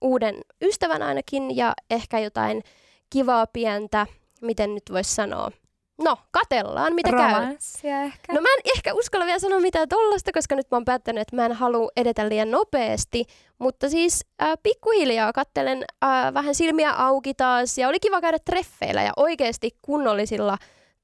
uuden 0.00 0.34
ystävän 0.62 1.02
ainakin 1.02 1.56
ja 1.56 1.72
ehkä 1.90 2.18
jotain 2.18 2.62
kivaa 3.10 3.46
pientä, 3.46 4.06
miten 4.40 4.74
nyt 4.74 4.82
voisi 4.92 5.14
sanoa. 5.14 5.50
No, 5.98 6.16
katellaan, 6.30 6.94
mitä 6.94 7.10
käy. 7.10 7.32
Romanssia 7.32 8.02
ehkä. 8.02 8.32
No 8.32 8.40
mä 8.40 8.48
en 8.48 8.60
ehkä 8.76 8.94
uskalla 8.94 9.26
vielä 9.26 9.38
sanoa 9.38 9.60
mitään 9.60 9.88
tollasta, 9.88 10.32
koska 10.32 10.54
nyt 10.56 10.66
mä 10.70 10.76
oon 10.76 10.84
päättänyt, 10.84 11.22
että 11.22 11.36
mä 11.36 11.46
en 11.46 11.52
halua 11.52 11.90
edetä 11.96 12.28
liian 12.28 12.50
nopeasti. 12.50 13.24
Mutta 13.58 13.90
siis 13.90 14.24
äh, 14.42 14.52
pikkuhiljaa 14.62 15.32
kattelen 15.32 15.84
äh, 16.04 16.34
vähän 16.34 16.54
silmiä 16.54 16.92
auki 16.92 17.34
taas 17.34 17.78
ja 17.78 17.88
oli 17.88 18.00
kiva 18.00 18.20
käydä 18.20 18.38
treffeillä 18.38 19.02
ja 19.02 19.12
oikeasti 19.16 19.70
kunnollisilla 19.82 20.58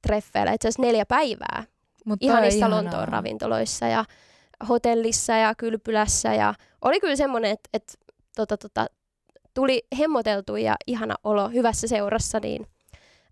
treffeillä, 0.06 0.52
itse 0.52 0.68
asiassa 0.68 0.82
neljä 0.82 1.06
päivää. 1.06 1.64
Mut 2.04 2.22
Ihanissa. 2.22 2.70
Lontoon 2.70 3.08
ravintoloissa 3.08 3.86
ja 3.86 4.04
hotellissa 4.68 5.32
ja 5.32 5.54
kylpylässä 5.54 6.34
ja 6.34 6.54
oli 6.82 7.00
kyllä 7.00 7.16
semmoinen, 7.16 7.50
että, 7.50 7.68
että 7.74 7.92
tota, 8.36 8.56
tota, 8.56 8.86
tuli 9.54 9.82
hemmoteltu 9.98 10.56
ja 10.56 10.76
ihana 10.86 11.14
olo 11.24 11.48
hyvässä 11.48 11.88
seurassa, 11.88 12.40
niin 12.40 12.66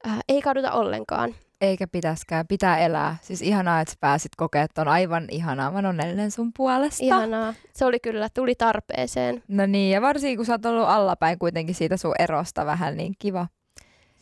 äh, 0.06 0.18
ei 0.28 0.42
kaduta 0.42 0.72
ollenkaan. 0.72 1.34
Eikä 1.60 1.86
pitäskään, 1.86 2.46
pitää 2.46 2.78
elää. 2.78 3.16
Siis 3.22 3.42
ihanaa, 3.42 3.80
että 3.80 3.92
sä 3.92 3.96
pääsit 4.00 4.32
kokea 4.36 4.66
ton 4.74 4.88
aivan 4.88 5.24
ihanaa. 5.30 5.70
Mä 5.70 5.88
onnellinen 5.88 6.30
sun 6.30 6.50
puolesta. 6.56 7.04
Ihanaa. 7.04 7.54
Se 7.72 7.84
oli 7.84 8.00
kyllä, 8.00 8.28
tuli 8.34 8.54
tarpeeseen. 8.54 9.42
No 9.48 9.66
niin, 9.66 9.90
ja 9.92 10.00
varsinkin 10.02 10.36
kun 10.36 10.46
sä 10.46 10.52
oot 10.52 10.66
ollut 10.66 10.88
allapäin 10.88 11.38
kuitenkin 11.38 11.74
siitä 11.74 11.96
sun 11.96 12.14
erosta 12.18 12.66
vähän, 12.66 12.96
niin 12.96 13.14
kiva. 13.18 13.46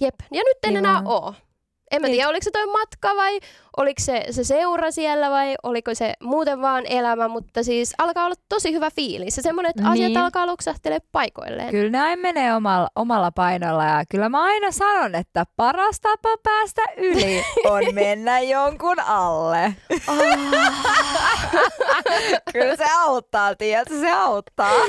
Jep. 0.01 0.15
Ja 0.21 0.43
nyt 0.43 0.57
en 0.65 0.71
Kiva. 0.71 0.79
enää 0.79 1.03
oo. 1.05 1.35
En 1.95 2.03
mä 2.03 2.09
Niin. 2.09 2.17
tiedä, 2.17 2.29
oliko 2.29 2.45
se 2.45 2.51
toi 2.51 2.67
matka 2.67 3.17
vai 3.17 3.41
oliko 3.77 4.01
se, 4.01 4.25
se 4.31 4.45
seura 4.45 4.91
siellä 4.91 5.31
vai 5.31 5.55
oliko 5.63 5.95
se 5.95 6.13
muuten 6.23 6.63
vaan 6.63 6.87
elämä, 6.87 7.29
mutta 7.29 7.63
siis 7.63 7.95
alkaa 7.99 8.25
olla 8.25 8.35
tosi 8.49 8.73
hyvä 8.73 8.91
fiilis. 8.91 9.37
Ja 9.37 9.43
semmoinen, 9.43 9.71
että 9.71 9.91
asiat 9.91 10.09
Niin. 10.09 10.19
alkaa 10.19 10.47
luksahtelee 10.47 10.99
paikoilleen. 11.13 11.71
Kyllä 11.71 11.91
ne 11.91 12.01
aina 12.01 12.23
menee 12.23 12.55
omalla, 12.55 12.89
omalla 12.97 13.31
painolla 13.33 13.85
ja 13.85 14.05
kyllä 14.11 14.29
mä 14.29 14.43
aina 14.45 14.71
sanon, 14.71 15.15
että 15.15 15.45
paras 15.57 16.01
tapa 16.01 16.37
päästä 16.43 16.83
yli 16.97 17.45
on 17.65 17.83
mennä 18.05 18.41
jonkun 18.41 19.01
alle. 19.01 19.75
Kyllä 22.53 22.77
se 22.77 22.85
auttaa, 22.99 23.55
tiedätkö, 23.55 24.01
se 24.01 24.11
auttaa. 24.11 24.73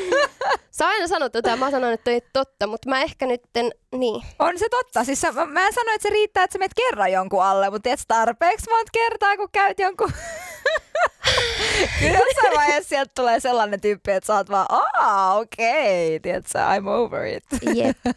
Sä 0.77 0.87
aina 0.87 1.07
sanot 1.07 1.31
tätä, 1.31 1.55
mä 1.55 1.71
sanon, 1.71 1.93
että 1.93 2.11
ei 2.11 2.21
totta, 2.33 2.67
mutta 2.67 2.89
mä 2.89 3.01
ehkä 3.01 3.25
nyt 3.25 3.41
en, 3.55 3.71
niin. 3.91 4.23
On 4.39 4.59
se 4.59 4.69
totta. 4.69 5.03
Siis 5.03 5.21
sä, 5.21 5.31
mä, 5.31 5.45
mä 5.45 5.67
en 5.67 5.73
sano, 5.73 5.91
että 5.95 6.07
se 6.07 6.13
riittää, 6.13 6.43
että 6.43 6.53
sä 6.53 6.59
menet 6.59 6.73
kerran 6.73 7.11
jonkun 7.11 7.43
alle, 7.43 7.69
mutta 7.69 7.83
tiedätkö, 7.83 8.05
tarpeeksi 8.07 8.69
monta 8.69 8.89
kertaa, 8.93 9.37
kun 9.37 9.49
käyt 9.51 9.79
jonkun... 9.79 10.11
Kyllä 11.99 12.19
jossain 12.27 12.55
vaiheessa 12.55 12.89
sieltä 12.89 13.11
tulee 13.15 13.39
sellainen 13.39 13.81
tyyppi, 13.81 14.11
että 14.11 14.27
sä 14.27 14.33
oot 14.33 14.49
vaan, 14.49 14.65
aa, 14.69 15.35
okei, 15.37 16.15
okay, 16.15 16.19
tiedätkö, 16.19 16.59
I'm 16.59 16.87
over 16.87 17.25
it. 17.25 17.43
Jep. 17.75 17.97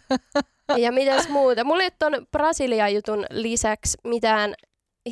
Ja 0.77 0.93
mitäs 0.93 1.29
muuta? 1.29 1.65
Mulla 1.65 1.83
ei 1.83 1.87
ole 1.87 1.93
ton 1.99 2.27
Brasilia-jutun 2.31 3.27
lisäksi 3.31 3.99
mitään 4.05 4.55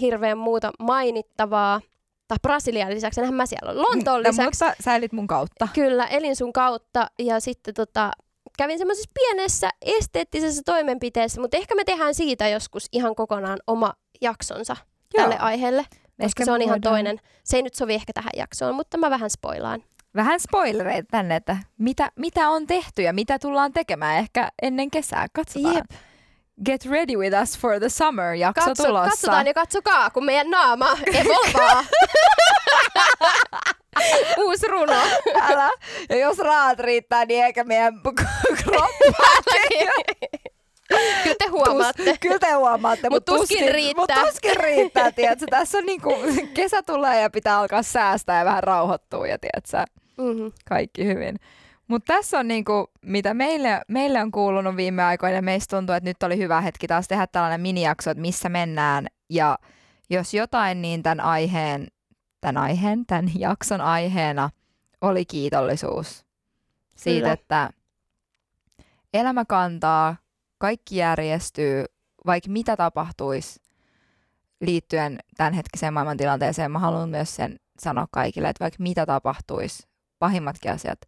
hirveän 0.00 0.38
muuta 0.38 0.70
mainittavaa. 0.78 1.80
Tai 2.28 2.38
Brasilian 2.42 2.90
lisäksi, 2.94 3.20
enhän 3.20 3.34
mä 3.34 3.46
siellä 3.46 3.72
ole. 3.72 3.80
Lontoon 3.80 4.22
No, 4.22 4.28
lisäksi. 4.30 4.64
mutta 4.64 4.82
sä 4.84 4.96
elit 4.96 5.12
mun 5.12 5.26
kautta. 5.26 5.68
Kyllä, 5.74 6.06
elin 6.06 6.36
sun 6.36 6.52
kautta 6.52 7.06
ja 7.18 7.40
sitten 7.40 7.74
tota, 7.74 8.10
kävin 8.58 8.78
semmoisessa 8.78 9.10
pienessä 9.14 9.70
esteettisessä 9.82 10.62
toimenpiteessä, 10.64 11.40
mutta 11.40 11.56
ehkä 11.56 11.74
me 11.74 11.84
tehdään 11.84 12.14
siitä 12.14 12.48
joskus 12.48 12.86
ihan 12.92 13.14
kokonaan 13.14 13.58
oma 13.66 13.92
jaksonsa 14.20 14.76
tälle 15.16 15.38
aiheelle, 15.38 15.82
koska 15.82 16.24
Ehkä 16.24 16.44
se 16.44 16.52
on 16.52 16.58
me 16.58 16.64
ihan 16.64 16.74
voidaan- 16.74 16.92
toinen. 16.94 17.20
Se 17.44 17.56
ei 17.56 17.62
nyt 17.62 17.74
sovi 17.74 17.94
ehkä 17.94 18.12
tähän 18.12 18.30
jaksoon, 18.36 18.74
mutta 18.74 18.98
mä 18.98 19.10
vähän 19.10 19.30
spoilaan. 19.30 19.82
Vähän 20.14 20.40
spoilereita 20.40 21.08
tänne, 21.10 21.36
että 21.36 21.56
mitä, 21.78 22.10
mitä 22.16 22.48
on 22.50 22.66
tehty 22.66 23.02
ja 23.02 23.12
mitä 23.12 23.38
tullaan 23.38 23.72
tekemään 23.72 24.16
ehkä 24.18 24.48
ennen 24.62 24.90
kesää. 24.90 25.26
Katsotaan. 25.32 25.74
Jep. 25.74 25.84
Get 26.64 26.85
ready 26.87 27.16
with 27.16 27.35
us 27.42 27.59
for 27.59 27.79
the 27.79 27.88
summer 27.88 28.35
jakso 28.35 28.64
Katso, 28.64 28.85
tulossa. 28.85 29.11
katsotaan 29.11 29.47
ja 29.47 29.55
katsokaa, 29.55 30.11
kun 30.11 30.25
meidän 30.25 30.51
naama 30.51 30.97
evolvaa. 31.14 31.85
Uusi 34.45 34.66
runo. 34.69 35.01
Älä. 35.40 35.71
Ja 36.09 36.16
jos 36.16 36.38
rahat 36.38 36.79
riittää, 36.81 37.25
niin 37.25 37.45
eikä 37.45 37.64
meidän 37.64 37.95
kroppa. 38.64 38.88
Kyllä 41.23 41.37
te 41.38 41.47
huomaatte. 41.51 42.16
Kyllä 42.21 42.38
te 42.38 42.53
huomaatte, 42.53 43.11
Mut 43.11 43.16
mutta 43.16 43.33
tuskin 43.33 43.75
riittää. 43.75 44.16
Mutta 44.16 44.27
tuskin 44.33 44.57
riittää, 44.57 45.12
tiedätkö? 45.12 45.47
Tässä 45.51 45.79
on 45.79 45.87
niinku, 45.87 46.14
kesä 46.55 46.83
tulee 46.83 47.21
ja 47.21 47.31
pitää 47.31 47.59
alkaa 47.59 47.83
säästää 47.83 48.38
ja 48.38 48.45
vähän 48.45 48.62
rauhoittua 48.62 49.27
ja 49.27 49.38
tiedätkö, 49.38 49.92
Mm-hmm. 50.19 50.53
kaikki 50.69 51.05
hyvin. 51.07 51.38
Mutta 51.88 52.14
tässä 52.14 52.38
on 52.38 52.49
niinku, 52.49 52.90
mitä 53.03 53.35
meille, 53.35 53.81
meille 53.88 54.22
on 54.22 54.31
kuulunut 54.31 54.77
viime 54.77 55.03
aikoina, 55.03 55.42
meistä 55.42 55.77
tuntuu, 55.77 55.94
että 55.94 56.11
nyt 56.11 56.22
oli 56.22 56.38
hyvä 56.38 56.61
hetki 56.61 56.87
taas 56.87 57.09
tehdä 57.09 57.27
tällainen 57.27 57.61
minijakso, 57.61 58.11
että 58.11 58.20
missä 58.20 58.49
mennään. 58.49 59.07
Ja 59.31 59.59
jos 60.11 60.35
jotain, 60.35 60.83
niin 60.83 61.03
tämän 61.03 61.20
aiheen, 61.20 61.87
tämän 62.40 62.57
aiheen, 62.57 63.07
tämän 63.07 63.31
jakson 63.38 63.81
aiheena 63.81 64.51
oli 65.01 65.25
kiitollisuus. 65.25 66.27
Siitä, 66.96 67.20
Kyllä. 67.20 67.33
että 67.33 67.70
elämä 69.14 69.44
kantaa, 69.44 70.16
kaikki 70.59 70.96
järjestyy, 70.96 71.85
vaikka 72.27 72.51
mitä 72.51 72.77
tapahtuisi 72.77 73.61
liittyen 74.61 75.18
tämänhetkiseen 75.37 75.92
maailmantilanteeseen. 75.92 76.70
Mä 76.70 76.79
haluan 76.79 77.09
myös 77.09 77.37
sen 77.37 77.57
sanoa 77.79 78.07
kaikille, 78.11 78.49
että 78.49 78.64
vaikka 78.64 78.83
mitä 78.83 79.07
tapahtuisi, 79.07 79.88
pahimmatkin 80.18 80.72
asiat, 80.72 81.01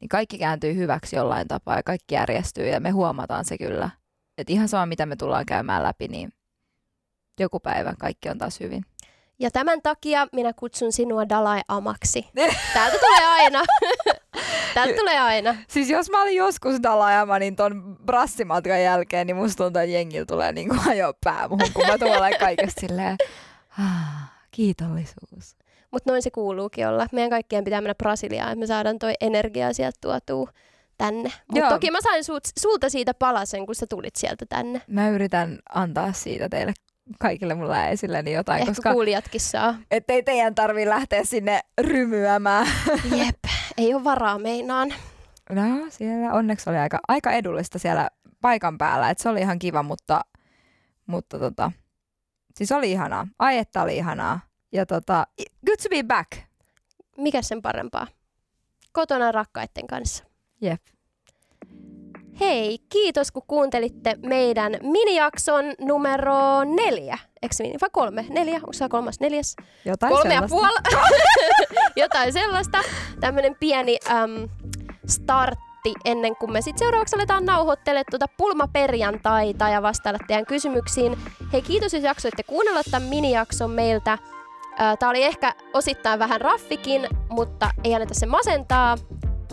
niin 0.00 0.08
kaikki 0.08 0.38
kääntyy 0.38 0.74
hyväksi 0.74 1.16
jollain 1.16 1.48
tapaa 1.48 1.76
ja 1.76 1.82
kaikki 1.82 2.14
järjestyy 2.14 2.68
ja 2.68 2.80
me 2.80 2.90
huomataan 2.90 3.44
se 3.44 3.58
kyllä. 3.58 3.90
Että 4.38 4.52
ihan 4.52 4.68
sama, 4.68 4.86
mitä 4.86 5.06
me 5.06 5.16
tullaan 5.16 5.46
käymään 5.46 5.82
läpi, 5.82 6.08
niin 6.08 6.32
joku 7.40 7.60
päivä 7.60 7.94
kaikki 7.98 8.28
on 8.28 8.38
taas 8.38 8.60
hyvin. 8.60 8.84
Ja 9.38 9.50
tämän 9.50 9.82
takia 9.82 10.26
minä 10.32 10.52
kutsun 10.52 10.92
sinua 10.92 11.28
Dalai 11.28 11.60
Amaksi. 11.68 12.28
Täältä 12.74 12.98
tulee 12.98 13.26
aina. 13.26 13.62
Täältä 14.74 14.94
tulee 14.96 15.20
aina. 15.20 15.56
Siis 15.68 15.90
jos 15.90 16.10
mä 16.10 16.22
olin 16.22 16.36
joskus 16.36 16.82
Dalajama, 16.82 17.38
niin 17.38 17.56
ton 17.56 17.96
brassimatkan 18.04 18.82
jälkeen, 18.82 19.26
niin 19.26 19.36
musta 19.36 19.64
tuntuu, 19.64 19.82
että 19.82 19.92
jengillä 19.92 20.26
tulee 20.26 20.52
niin 20.56 20.68
kuin 20.68 20.88
ajo 20.88 21.12
pää 21.24 21.48
muhun, 21.48 21.72
kun 21.74 21.86
mä 21.86 21.98
tuolla 21.98 22.30
kaikesta 22.38 22.80
silleen, 22.80 23.16
ah, 23.78 24.32
kiitollisuus. 24.50 25.55
Mutta 25.92 26.10
noin 26.10 26.22
se 26.22 26.30
kuuluukin 26.30 26.88
olla. 26.88 27.06
Meidän 27.12 27.30
kaikkien 27.30 27.64
pitää 27.64 27.80
mennä 27.80 27.94
Brasiliaan, 27.94 28.48
että 28.52 28.60
me 28.60 28.66
saadaan 28.66 28.98
toi 28.98 29.14
energia 29.20 29.72
sieltä 29.72 29.98
tuotua 30.00 30.50
tänne. 30.98 31.32
Mutta 31.52 31.68
toki 31.68 31.90
mä 31.90 31.98
sain 32.02 32.24
sulta, 32.24 32.50
sulta 32.60 32.88
siitä 32.90 33.14
palasen, 33.14 33.66
kun 33.66 33.74
sä 33.74 33.86
tulit 33.90 34.16
sieltä 34.16 34.46
tänne. 34.48 34.82
Mä 34.88 35.08
yritän 35.08 35.58
antaa 35.74 36.12
siitä 36.12 36.48
teille 36.48 36.72
kaikille 37.18 37.54
mun 37.54 37.68
läheisilleni 37.68 38.32
jotain, 38.32 38.60
Ehkä 38.60 38.70
koska 38.70 38.92
kuulijatkin 38.92 39.40
saa. 39.40 39.74
ettei 39.90 40.22
teidän 40.22 40.54
tarvi 40.54 40.88
lähteä 40.88 41.24
sinne 41.24 41.60
rymyämään. 41.80 42.66
Jep, 43.18 43.38
ei 43.78 43.94
ole 43.94 44.04
varaa 44.04 44.38
meinaan. 44.38 44.94
No 45.50 45.62
siellä 45.88 46.32
onneksi 46.32 46.70
oli 46.70 46.78
aika, 46.78 46.98
aika 47.08 47.32
edullista 47.32 47.78
siellä 47.78 48.10
paikan 48.40 48.78
päällä, 48.78 49.10
että 49.10 49.22
se 49.22 49.28
oli 49.28 49.40
ihan 49.40 49.58
kiva, 49.58 49.82
mutta, 49.82 50.20
mutta 51.06 51.38
tota, 51.38 51.72
siis 52.54 52.72
oli 52.72 52.92
ihanaa. 52.92 53.26
Aietta 53.38 53.82
oli 53.82 53.96
ihanaa. 53.96 54.40
Ja 54.72 54.86
tota, 54.86 55.26
good 55.66 55.76
to 55.82 55.88
be 55.88 56.02
back. 56.02 56.30
Mikä 57.16 57.42
sen 57.42 57.62
parempaa? 57.62 58.06
Kotona 58.92 59.32
rakkaiden 59.32 59.86
kanssa. 59.86 60.24
Jep. 60.60 60.80
Hei, 62.40 62.78
kiitos 62.88 63.32
kun 63.32 63.42
kuuntelitte 63.46 64.16
meidän 64.26 64.76
minijakson 64.82 65.64
numero 65.80 66.64
neljä. 66.64 67.18
Eikö 67.42 67.54
mini? 67.58 67.74
Vai 67.80 67.88
kolme? 67.92 68.26
Neljä? 68.28 68.56
Onko 68.56 68.72
se 68.72 68.88
kolmas 68.88 69.20
neljäs? 69.20 69.56
Jotain 69.84 70.12
Kolme 70.12 70.34
ja 70.34 70.40
sellaista. 70.48 70.56
puoli. 70.56 71.06
Jotain 72.02 72.32
sellaista. 72.32 72.78
Tämmönen 73.20 73.56
pieni 73.60 73.98
äm, 74.10 74.48
startti 75.06 75.94
ennen 76.04 76.36
kuin 76.36 76.52
me 76.52 76.60
sitten 76.62 76.78
seuraavaksi 76.78 77.16
aletaan 77.16 77.44
nauhoittelemaan 77.46 78.04
tuota 78.10 78.26
pulmaperjantaita 78.36 79.68
ja 79.68 79.82
vastailla 79.82 80.18
teidän 80.26 80.46
kysymyksiin. 80.46 81.18
Hei, 81.52 81.62
kiitos 81.62 81.92
jos 81.94 82.02
jaksoitte 82.02 82.42
kuunnella 82.42 82.80
tämän 82.90 83.08
minijakson 83.08 83.70
meiltä. 83.70 84.18
Tämä 84.98 85.10
oli 85.10 85.24
ehkä 85.24 85.54
osittain 85.74 86.18
vähän 86.18 86.40
raffikin, 86.40 87.08
mutta 87.28 87.70
ei 87.84 87.94
anneta 87.94 88.14
se 88.14 88.26
masentaa. 88.26 88.96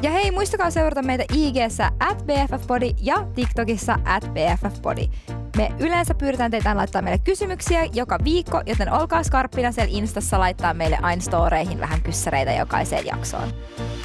Ja 0.01 0.11
hei, 0.11 0.31
muistakaa 0.31 0.71
seurata 0.71 1.01
meitä 1.01 1.23
IGssä 1.33 1.91
at 1.99 2.25
BFFpodi 2.25 2.93
ja 3.01 3.27
TikTokissa 3.35 3.99
at 4.05 4.31
BFFpodi. 4.33 5.09
Me 5.57 5.71
yleensä 5.79 6.13
pyydetään 6.13 6.51
teitä 6.51 6.77
laittaa 6.77 7.01
meille 7.01 7.19
kysymyksiä 7.19 7.83
joka 7.93 8.17
viikko, 8.23 8.61
joten 8.65 8.93
olkaa 8.93 9.23
skarppina 9.23 9.71
siellä 9.71 9.91
Instassa 9.97 10.39
laittaa 10.39 10.73
meille 10.73 10.97
aina 11.01 11.21
storeihin 11.21 11.79
vähän 11.79 12.01
kyssäreitä 12.01 12.51
jokaiseen 12.51 13.05
jaksoon. 13.05 13.53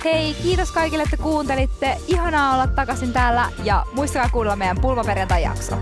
Hei, 0.05 0.35
kiitos 0.43 0.73
kaikille, 0.73 1.03
että 1.03 1.17
kuuntelitte. 1.17 1.97
Ihanaa 2.07 2.55
olla 2.55 2.67
takaisin 2.67 3.13
täällä 3.13 3.49
ja 3.65 3.85
muistakaa 3.93 4.29
kuulla 4.29 4.57
meidän 4.57 4.81
pulmaperjantai-jakso. 4.81 5.77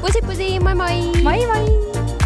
Pusi 0.00 0.22
pusi, 0.26 0.60
moi 0.60 0.74
moi! 0.74 1.22
Moi 1.22 1.46
moi! 1.46 2.19